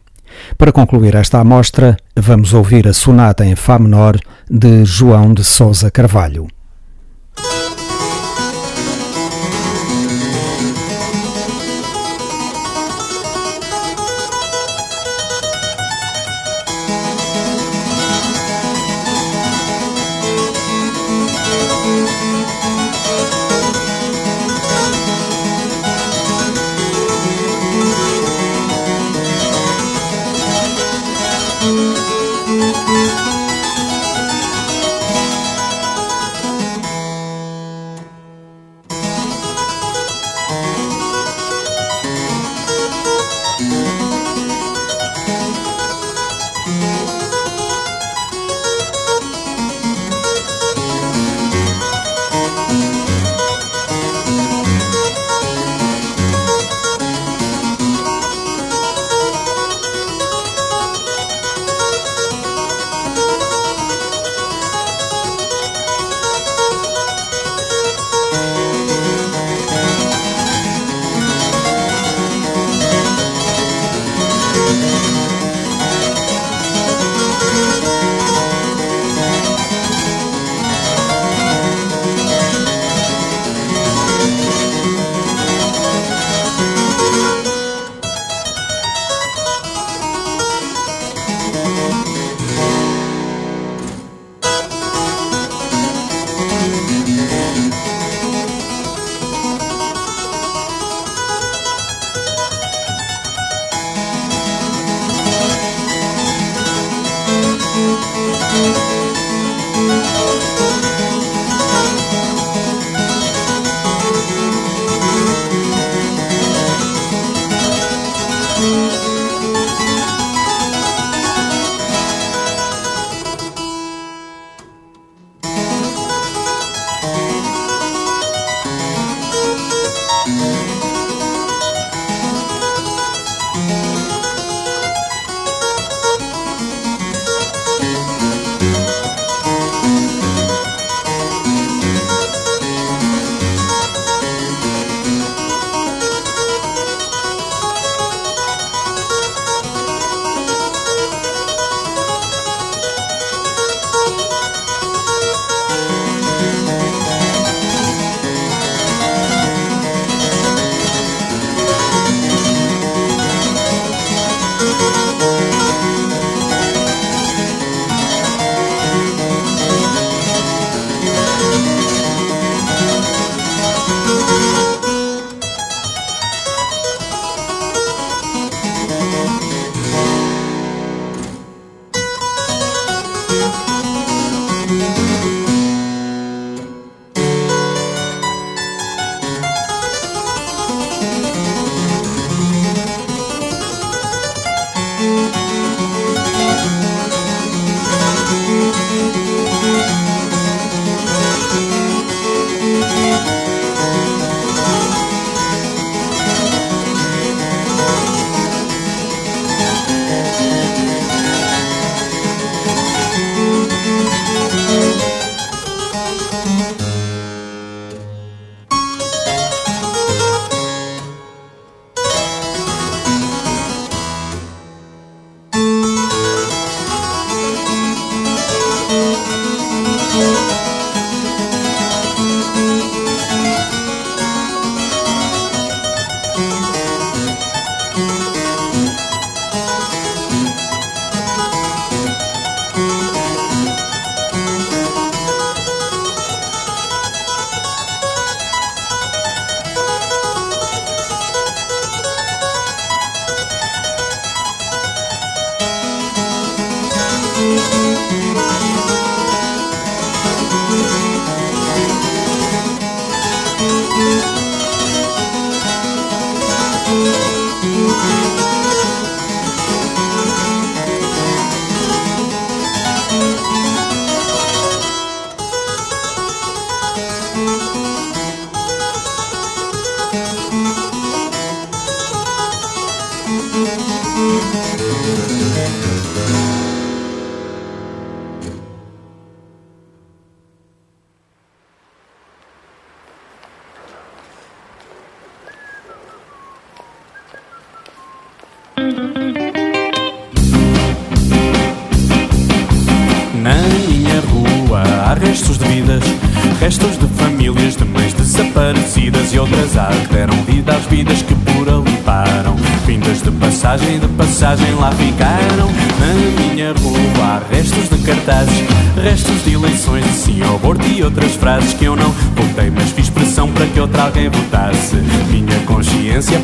[0.58, 4.18] Para concluir esta amostra, vamos ouvir a sonata em Fá menor
[4.50, 6.48] de João de Souza Carvalho.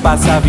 [0.03, 0.42] Passa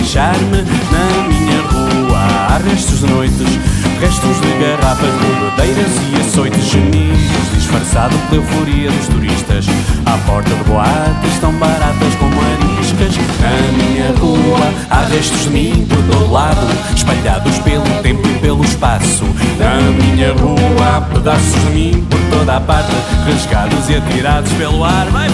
[0.00, 2.18] e charme, na minha rua
[2.48, 3.58] há restos de noites,
[4.00, 9.66] restos de garrafas, bebedeiras e açoites gemidos, disfarçado pela euforia dos turistas.
[10.06, 15.86] À porta de boates tão baratas como ariscas, na minha rua há restos de mim
[15.88, 19.24] por todo lado, espalhados pelo tempo e pelo espaço.
[19.58, 22.92] Na minha rua há pedaços de mim por toda a parte,
[23.26, 25.06] rasgados e atirados pelo ar.
[25.10, 25.28] Vai,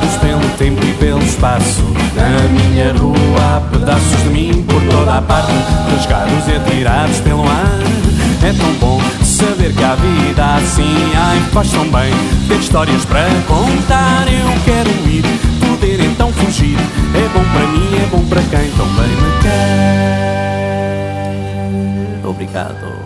[0.00, 0.26] bem!
[1.36, 1.82] espaço.
[2.14, 5.52] Na minha rua há pedaços de mim por toda a parte.
[5.90, 7.80] Rasgados e atirados pelo ar.
[8.42, 12.12] É tão bom saber que a vida assim Ai, faz tão bem.
[12.48, 15.24] Ter histórias para contar Eu quero ir,
[15.60, 16.78] poder então fugir.
[17.14, 20.26] É bom para mim, é bom para quem também me quer.
[22.24, 23.05] Obrigado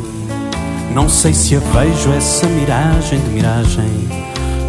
[0.93, 4.09] Não sei se a vejo essa miragem de miragem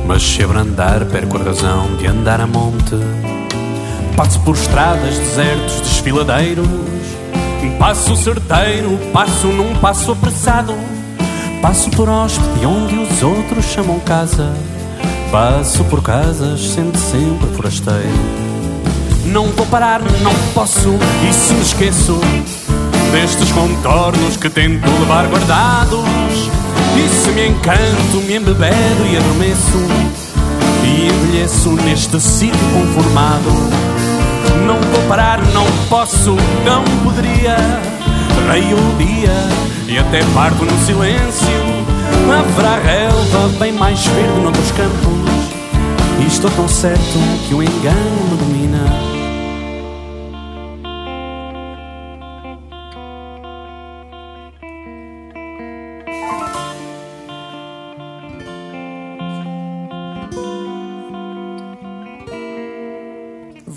[0.07, 2.97] Mas se abrandar perco a razão de andar a monte.
[4.17, 6.67] Passo por estradas, desertos, desfiladeiros
[7.79, 10.75] Passo certeiro, passo num passo apressado.
[11.61, 14.53] Passo por hóspede onde os outros chamam casa
[15.33, 18.03] Passo por casas, sendo sempre forasteiro.
[19.25, 20.91] Não vou parar, não posso,
[21.33, 22.21] se me esqueço
[23.13, 26.01] destes contornos que tento levar guardados,
[26.97, 29.79] e se me encanto, me embebedo e adormeço,
[30.83, 33.51] e envelheço neste sítio conformado.
[34.67, 36.35] Não vou parar, não posso,
[36.65, 37.57] não poderia.
[38.51, 39.35] Rei o dia
[39.87, 41.49] e até parto no silêncio.
[42.33, 45.33] Haverá relva bem mais verde noutros campos.
[46.19, 49.12] E estou tão certo que o engano me domina.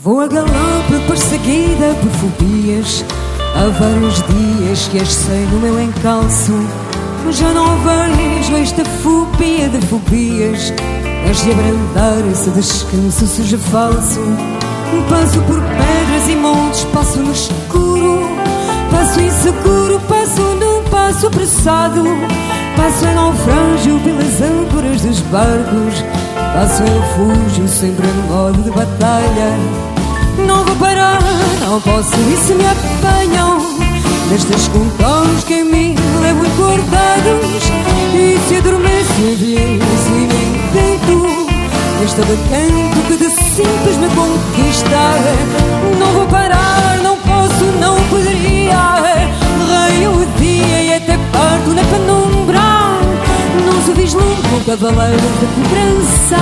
[0.06, 3.04] Vou a galope perseguida por fobias.
[3.56, 6.54] Há vários dias que as sei no meu encalço.
[7.26, 10.72] Mas já não vejo esta fobia de fobias.
[11.28, 14.22] As de abrandar esse descanso sujo falso.
[15.10, 18.30] Passo por pedras e montes, passo no escuro.
[18.92, 22.04] Passo inseguro, passo num passo apressado.
[22.78, 26.06] Passo em naufrágio pelas âncoras dos barcos.
[26.54, 29.95] Passo em refúgio sempre no modo de batalha
[30.38, 31.20] Não vou parar,
[31.62, 33.60] não posso e se me apanham
[34.30, 37.72] Nestes contornos que em mim levo encordados
[38.14, 41.46] E se adormeço, envelheço e me peito
[42.00, 45.00] Neste recanto que de simples me conquista.
[45.98, 48.76] Não vou parar, não posso, não poderia.
[48.76, 52.60] Raio o dia e até parto na penumbra.
[53.66, 56.38] Não se vislumbra um cavaleiro de cobrança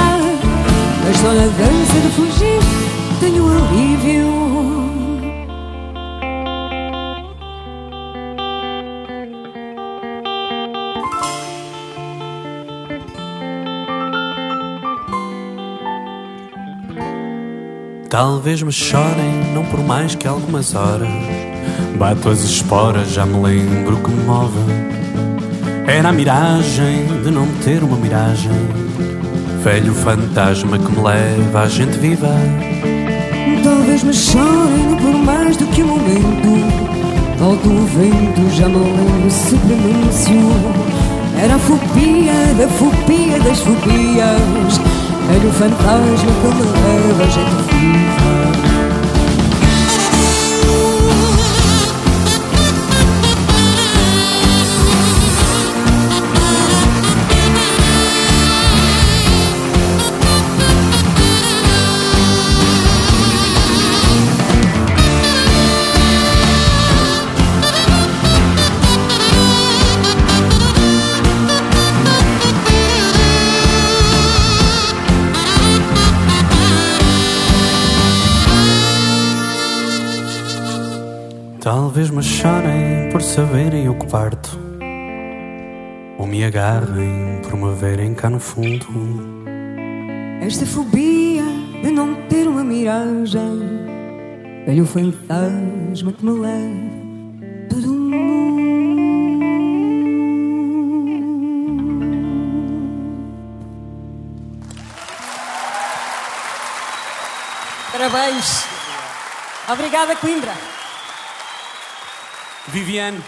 [1.05, 2.92] Mas só na dança de fugir
[3.23, 4.33] tenho alívio
[18.09, 21.09] Talvez me chorem, não por mais que algumas horas.
[21.97, 24.59] Bato as esporas, já me lembro que me move.
[25.87, 28.51] Era a miragem de não ter uma miragem.
[29.63, 32.29] Velho fantasma que me leva à gente viva.
[33.63, 37.03] Talvez me chorem, não por mais do que um momento.
[37.37, 40.51] Volta o vento, já me lembro se pronuncio.
[41.41, 44.81] Era a fobia da fobia das fobias.
[45.33, 48.42] Era o fantasma que me leva a gente viva.
[81.63, 84.59] Talvez me chorem por saberem o que parto
[86.17, 88.85] Ou me agarrem por me verem cá no fundo
[90.41, 91.45] Esta fobia
[91.81, 93.61] de não ter uma miragem
[94.65, 96.93] Velho fantasma que me leva
[107.93, 108.65] Parabéns.
[109.69, 110.72] Obrigada, Coimbra.
[112.71, 113.19] Viviane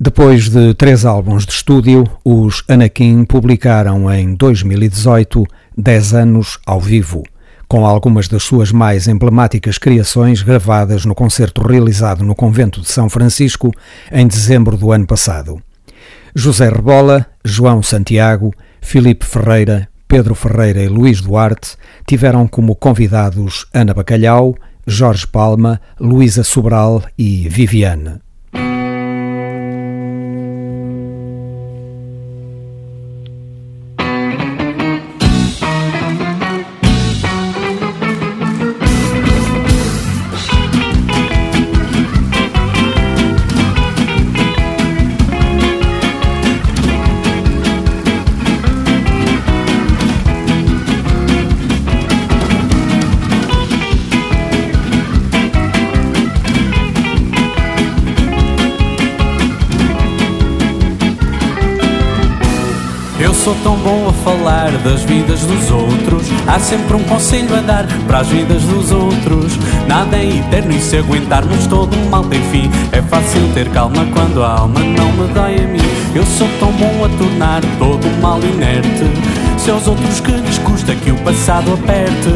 [0.00, 5.44] Depois de três álbuns de estúdio, os Anakin publicaram em 2018
[5.76, 7.22] 10 anos ao vivo,
[7.68, 13.10] com algumas das suas mais emblemáticas criações gravadas no concerto realizado no Convento de São
[13.10, 13.70] Francisco
[14.10, 15.62] em dezembro do ano passado.
[16.34, 21.76] José Rebola, João Santiago, Filipe Ferreira, Pedro Ferreira e Luís Duarte
[22.06, 24.54] tiveram como convidados Ana Bacalhau,
[24.86, 28.23] Jorge Palma, Luísa Sobral e Viviane.
[63.44, 66.26] Sou tão bom a falar das vidas dos outros.
[66.46, 69.52] Há sempre um conselho a dar para as vidas dos outros.
[69.86, 72.70] Nada é eterno e se aguentarmos todo o mal tem fim.
[72.90, 75.78] É fácil ter calma quando a alma não me dói a mim.
[76.14, 79.43] Eu sou tão bom a tornar todo o mal inerte.
[79.64, 82.28] Se aos outros que lhes custa que o passado aperte.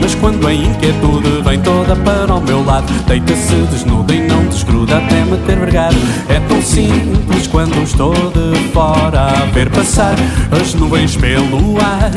[0.00, 4.98] Mas quando a inquietude vem toda para o meu lado, deita-se desnuda e não desgruda
[4.98, 5.96] até me ter vergado.
[6.28, 10.14] É tão simples quando estou de fora a ver passar
[10.52, 12.12] as nuvens pelo ar.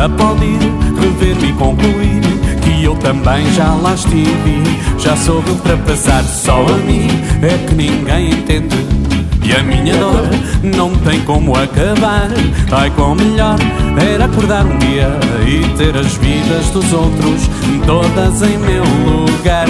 [0.00, 0.60] A pode ir
[1.00, 2.20] rever-me e concluir
[2.62, 4.62] que eu também já lá estive.
[4.96, 7.08] Já soube ultrapassar, só a mim
[7.42, 9.07] é que ninguém entende.
[9.48, 10.28] E a minha dor
[10.62, 12.28] não tem como acabar.
[12.70, 13.56] Ai, quão melhor
[13.98, 15.08] era acordar um dia
[15.46, 17.48] e ter as vidas dos outros
[17.86, 19.66] todas em meu lugar.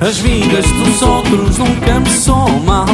[0.00, 2.86] As vidas dos outros nunca me são mal.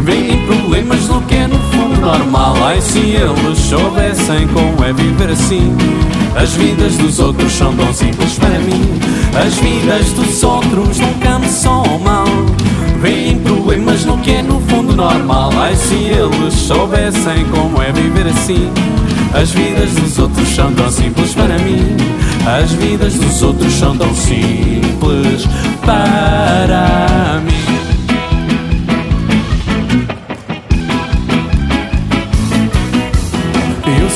[0.00, 2.56] Vêm problemas no que é no fundo normal.
[2.64, 5.72] Ai, se eles soubessem como é viver assim.
[6.34, 8.98] As vidas dos outros são tão simples para mim.
[9.40, 12.26] As vidas dos outros nunca me são mal.
[13.00, 15.50] Vêm problemas no que é no fundo normal.
[15.56, 18.70] Ai, se eles soubessem como é viver assim.
[19.34, 21.96] As vidas dos outros são tão simples para mim.
[22.46, 25.46] As vidas dos outros são tão simples
[25.84, 27.65] para mim.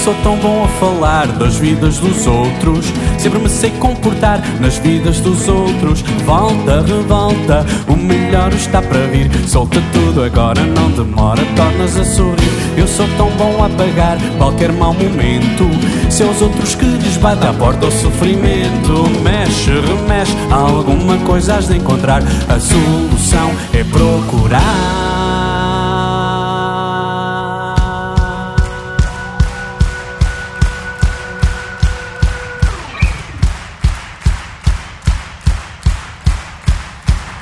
[0.05, 2.86] Sou tão bom a falar das vidas dos outros.
[3.18, 6.02] Sempre me sei comportar nas vidas dos outros.
[6.24, 9.31] Volta, revolta, o melhor está para vir.
[9.47, 12.51] Solta tudo agora, não demora, tornas a sorrir.
[12.77, 15.68] Eu sou tão bom a pagar qualquer mau momento.
[16.09, 21.68] Se aos outros que lhes bate a porta o sofrimento, mexe, remexe, alguma coisa has
[21.68, 22.22] de encontrar.
[22.48, 25.10] A solução é procurar.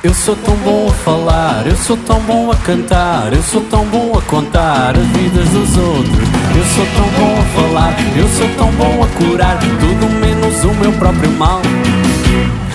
[0.01, 3.85] Eu sou tão bom a falar, eu sou tão bom a cantar, eu sou tão
[3.87, 6.29] bom a contar as vidas dos outros.
[6.55, 10.73] Eu sou tão bom a falar, eu sou tão bom a curar tudo menos o
[10.75, 11.61] meu próprio mal.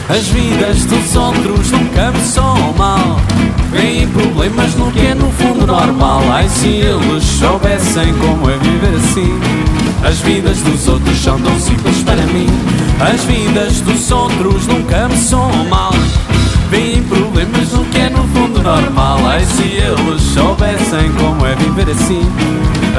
[0.07, 3.19] As vidas dos outros nunca me são mal.
[3.73, 6.21] Vêm problemas no que é no fundo normal.
[6.31, 9.41] Ai, se eles soubessem como é viver assim.
[10.07, 12.49] As vidas dos outros são tão simples para mim.
[13.01, 15.95] As vidas dos outros nunca me são mal.
[16.71, 19.19] Vêm problemas no que é no fundo normal.
[19.27, 22.23] Ai, se eles soubessem como é viver assim.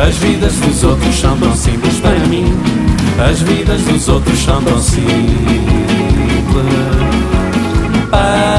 [0.01, 2.53] As vidas dos outros são tão simples para mim.
[3.17, 5.05] As vidas dos outros são tão simples
[8.09, 8.54] para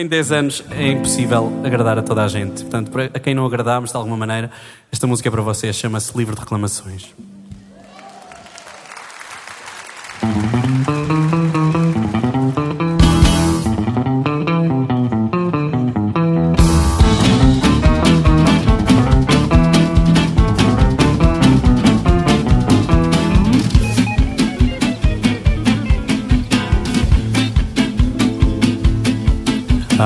[0.00, 2.62] em 10 anos é impossível agradar a toda a gente.
[2.62, 4.50] Portanto, para- a quem não agradámos de alguma maneira,
[4.92, 7.12] esta música é para vocês, chama-se Livre de Reclamações.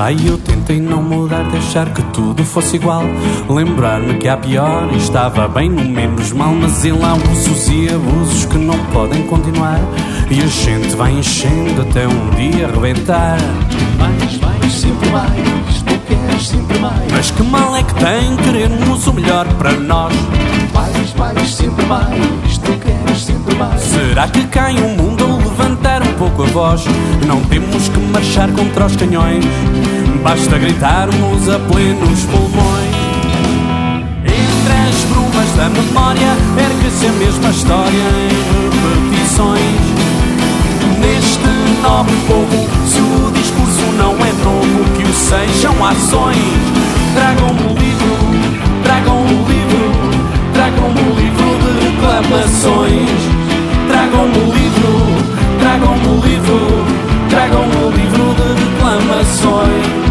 [0.03, 3.03] Ai, eu tentei não mudar, deixar que tudo fosse igual.
[3.47, 6.53] Lembrar-me que há pior e estava bem no menos mal.
[6.53, 9.79] Mas ele há usos e abusos que não podem continuar.
[10.29, 13.37] E a gente vai enchendo até um dia arrebentar.
[13.97, 17.09] Mais, mais, sempre mais, tu queres sempre mais.
[17.09, 20.13] Mas que mal é que tem querermos o melhor para nós?
[20.73, 23.79] Mais, mais, sempre mais, tu queres sempre mais.
[23.79, 26.83] Será que cai o mundo ao levantar um pouco a voz?
[27.25, 29.45] Não temos que marchar contra os canhões,
[30.23, 32.95] basta gritarmos a plenos pulmões.
[34.23, 39.83] Entre as brumas da memória, ergue-se a mesma história em repetições.
[40.99, 46.37] Neste nobre povo, se o discurso não é novo, que o sejam ações.
[47.13, 48.17] Tragam-me o livro,
[48.83, 49.91] tragam-me o livro,
[50.53, 53.19] tragam-me o livro de reclamações.
[53.89, 54.93] Tragam-me o livro,
[55.59, 56.85] tragam-me o livro,
[57.29, 60.02] tragam-me o livro de reclamações.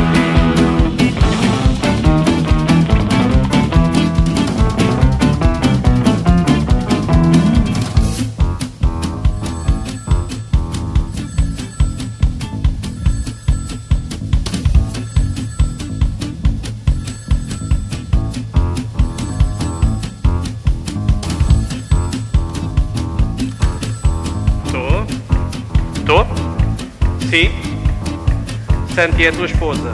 [29.03, 29.93] Santi é a tua esposa.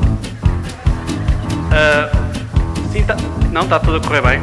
[1.73, 2.11] Ah,
[2.93, 3.17] sim, tá,
[3.51, 4.41] não, está tudo a correr bem.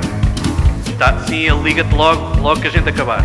[0.97, 3.23] Tá, sim, ele liga-te logo, logo que a gente acabar.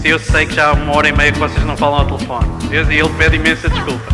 [0.00, 2.06] Sim, eu sei que já há uma hora e meia que vocês não falam ao
[2.06, 2.48] telefone.
[2.70, 4.10] E ele pede imensa desculpa.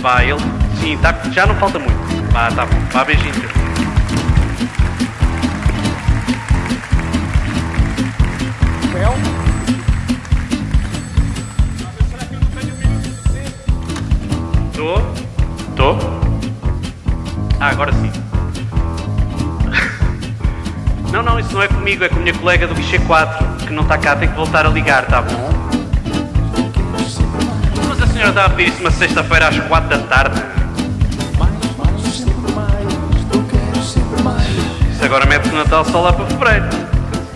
[0.00, 0.38] Vá, ele.
[0.80, 1.98] Sim, tá, já não falta muito.
[2.30, 2.78] Vá, tá bom.
[2.92, 3.55] Vá, beijinho.
[21.86, 24.34] Comigo, é com a minha colega do guichê 4, que não está cá, tem que
[24.34, 25.52] voltar a ligar, tá bom?
[27.88, 30.42] Mas a senhora está a pedir isso uma sexta-feira às 4 da tarde.
[34.90, 36.64] Isso agora mete-se o Natal só lá para fevereiro.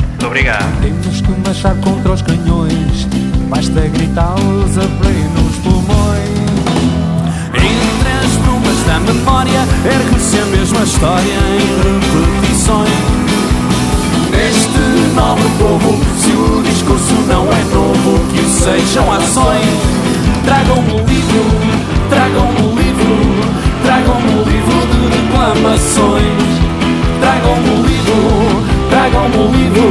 [0.09, 0.81] Muito obrigado.
[0.82, 3.06] Temos que marchar contra os canhões,
[3.48, 6.31] basta gritá-los a plenos pulmões.
[7.55, 13.19] Entre as brumas da memória, ergue-se a mesma história em repetições.
[14.40, 16.00] Este nobre povo.
[16.16, 19.80] Se o discurso não é novo, que sejam ações.
[20.44, 21.44] Tragam-me o livro,
[22.08, 23.16] tragam-me o livro,
[23.84, 26.50] tragam-me o livro de reclamações.
[27.20, 28.18] Tragam-me o livro,
[28.88, 29.88] tragam-me o livro,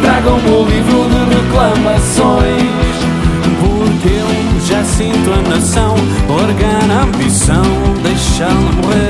[0.00, 2.96] tragam-me o livro de reclamações.
[3.60, 5.94] Porque eu já sinto a nação,
[6.26, 7.62] orgar a ambição,
[8.02, 9.03] deixá-la morrer.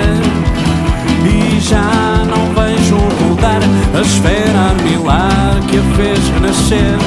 [3.94, 6.98] a esfera milar que a fez renascer.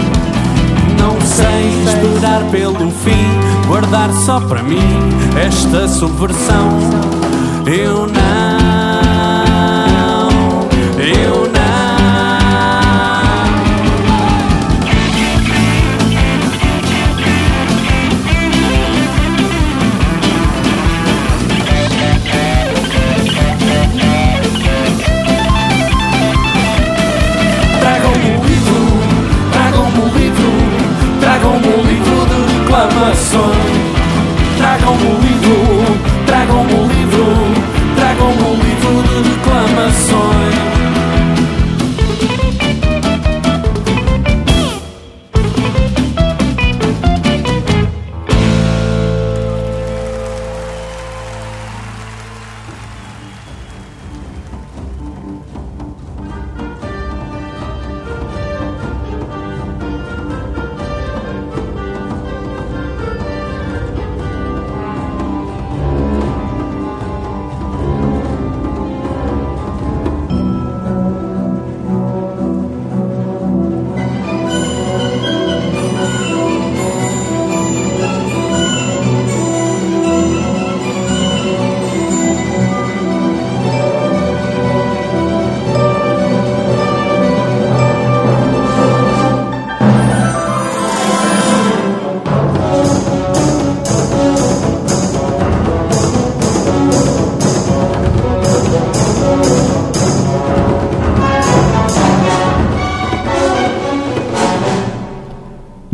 [0.99, 4.79] Não sei esperar pelo fim, guardar só para mim
[5.45, 6.79] esta subversão.
[7.65, 8.07] Eu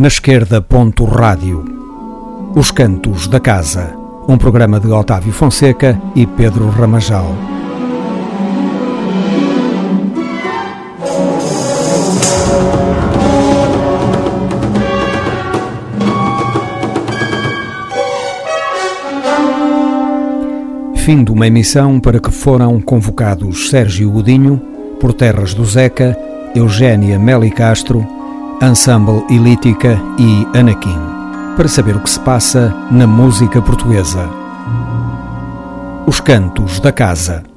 [0.03, 1.63] Na esquerda, ponto rádio.
[2.53, 3.95] Os Cantos da Casa.
[4.27, 7.33] Um programa de Otávio Fonseca e Pedro Ramajal.
[20.97, 24.61] Fim de uma emissão para que foram convocados Sérgio Godinho,
[24.99, 26.17] por terras do Zeca,
[26.53, 28.05] Eugénia Meli Castro,
[28.63, 30.97] Ensemble Ilítica e Anakin,
[31.57, 34.29] para saber o que se passa na música portuguesa.
[36.07, 37.52] Os Cantos da Casa.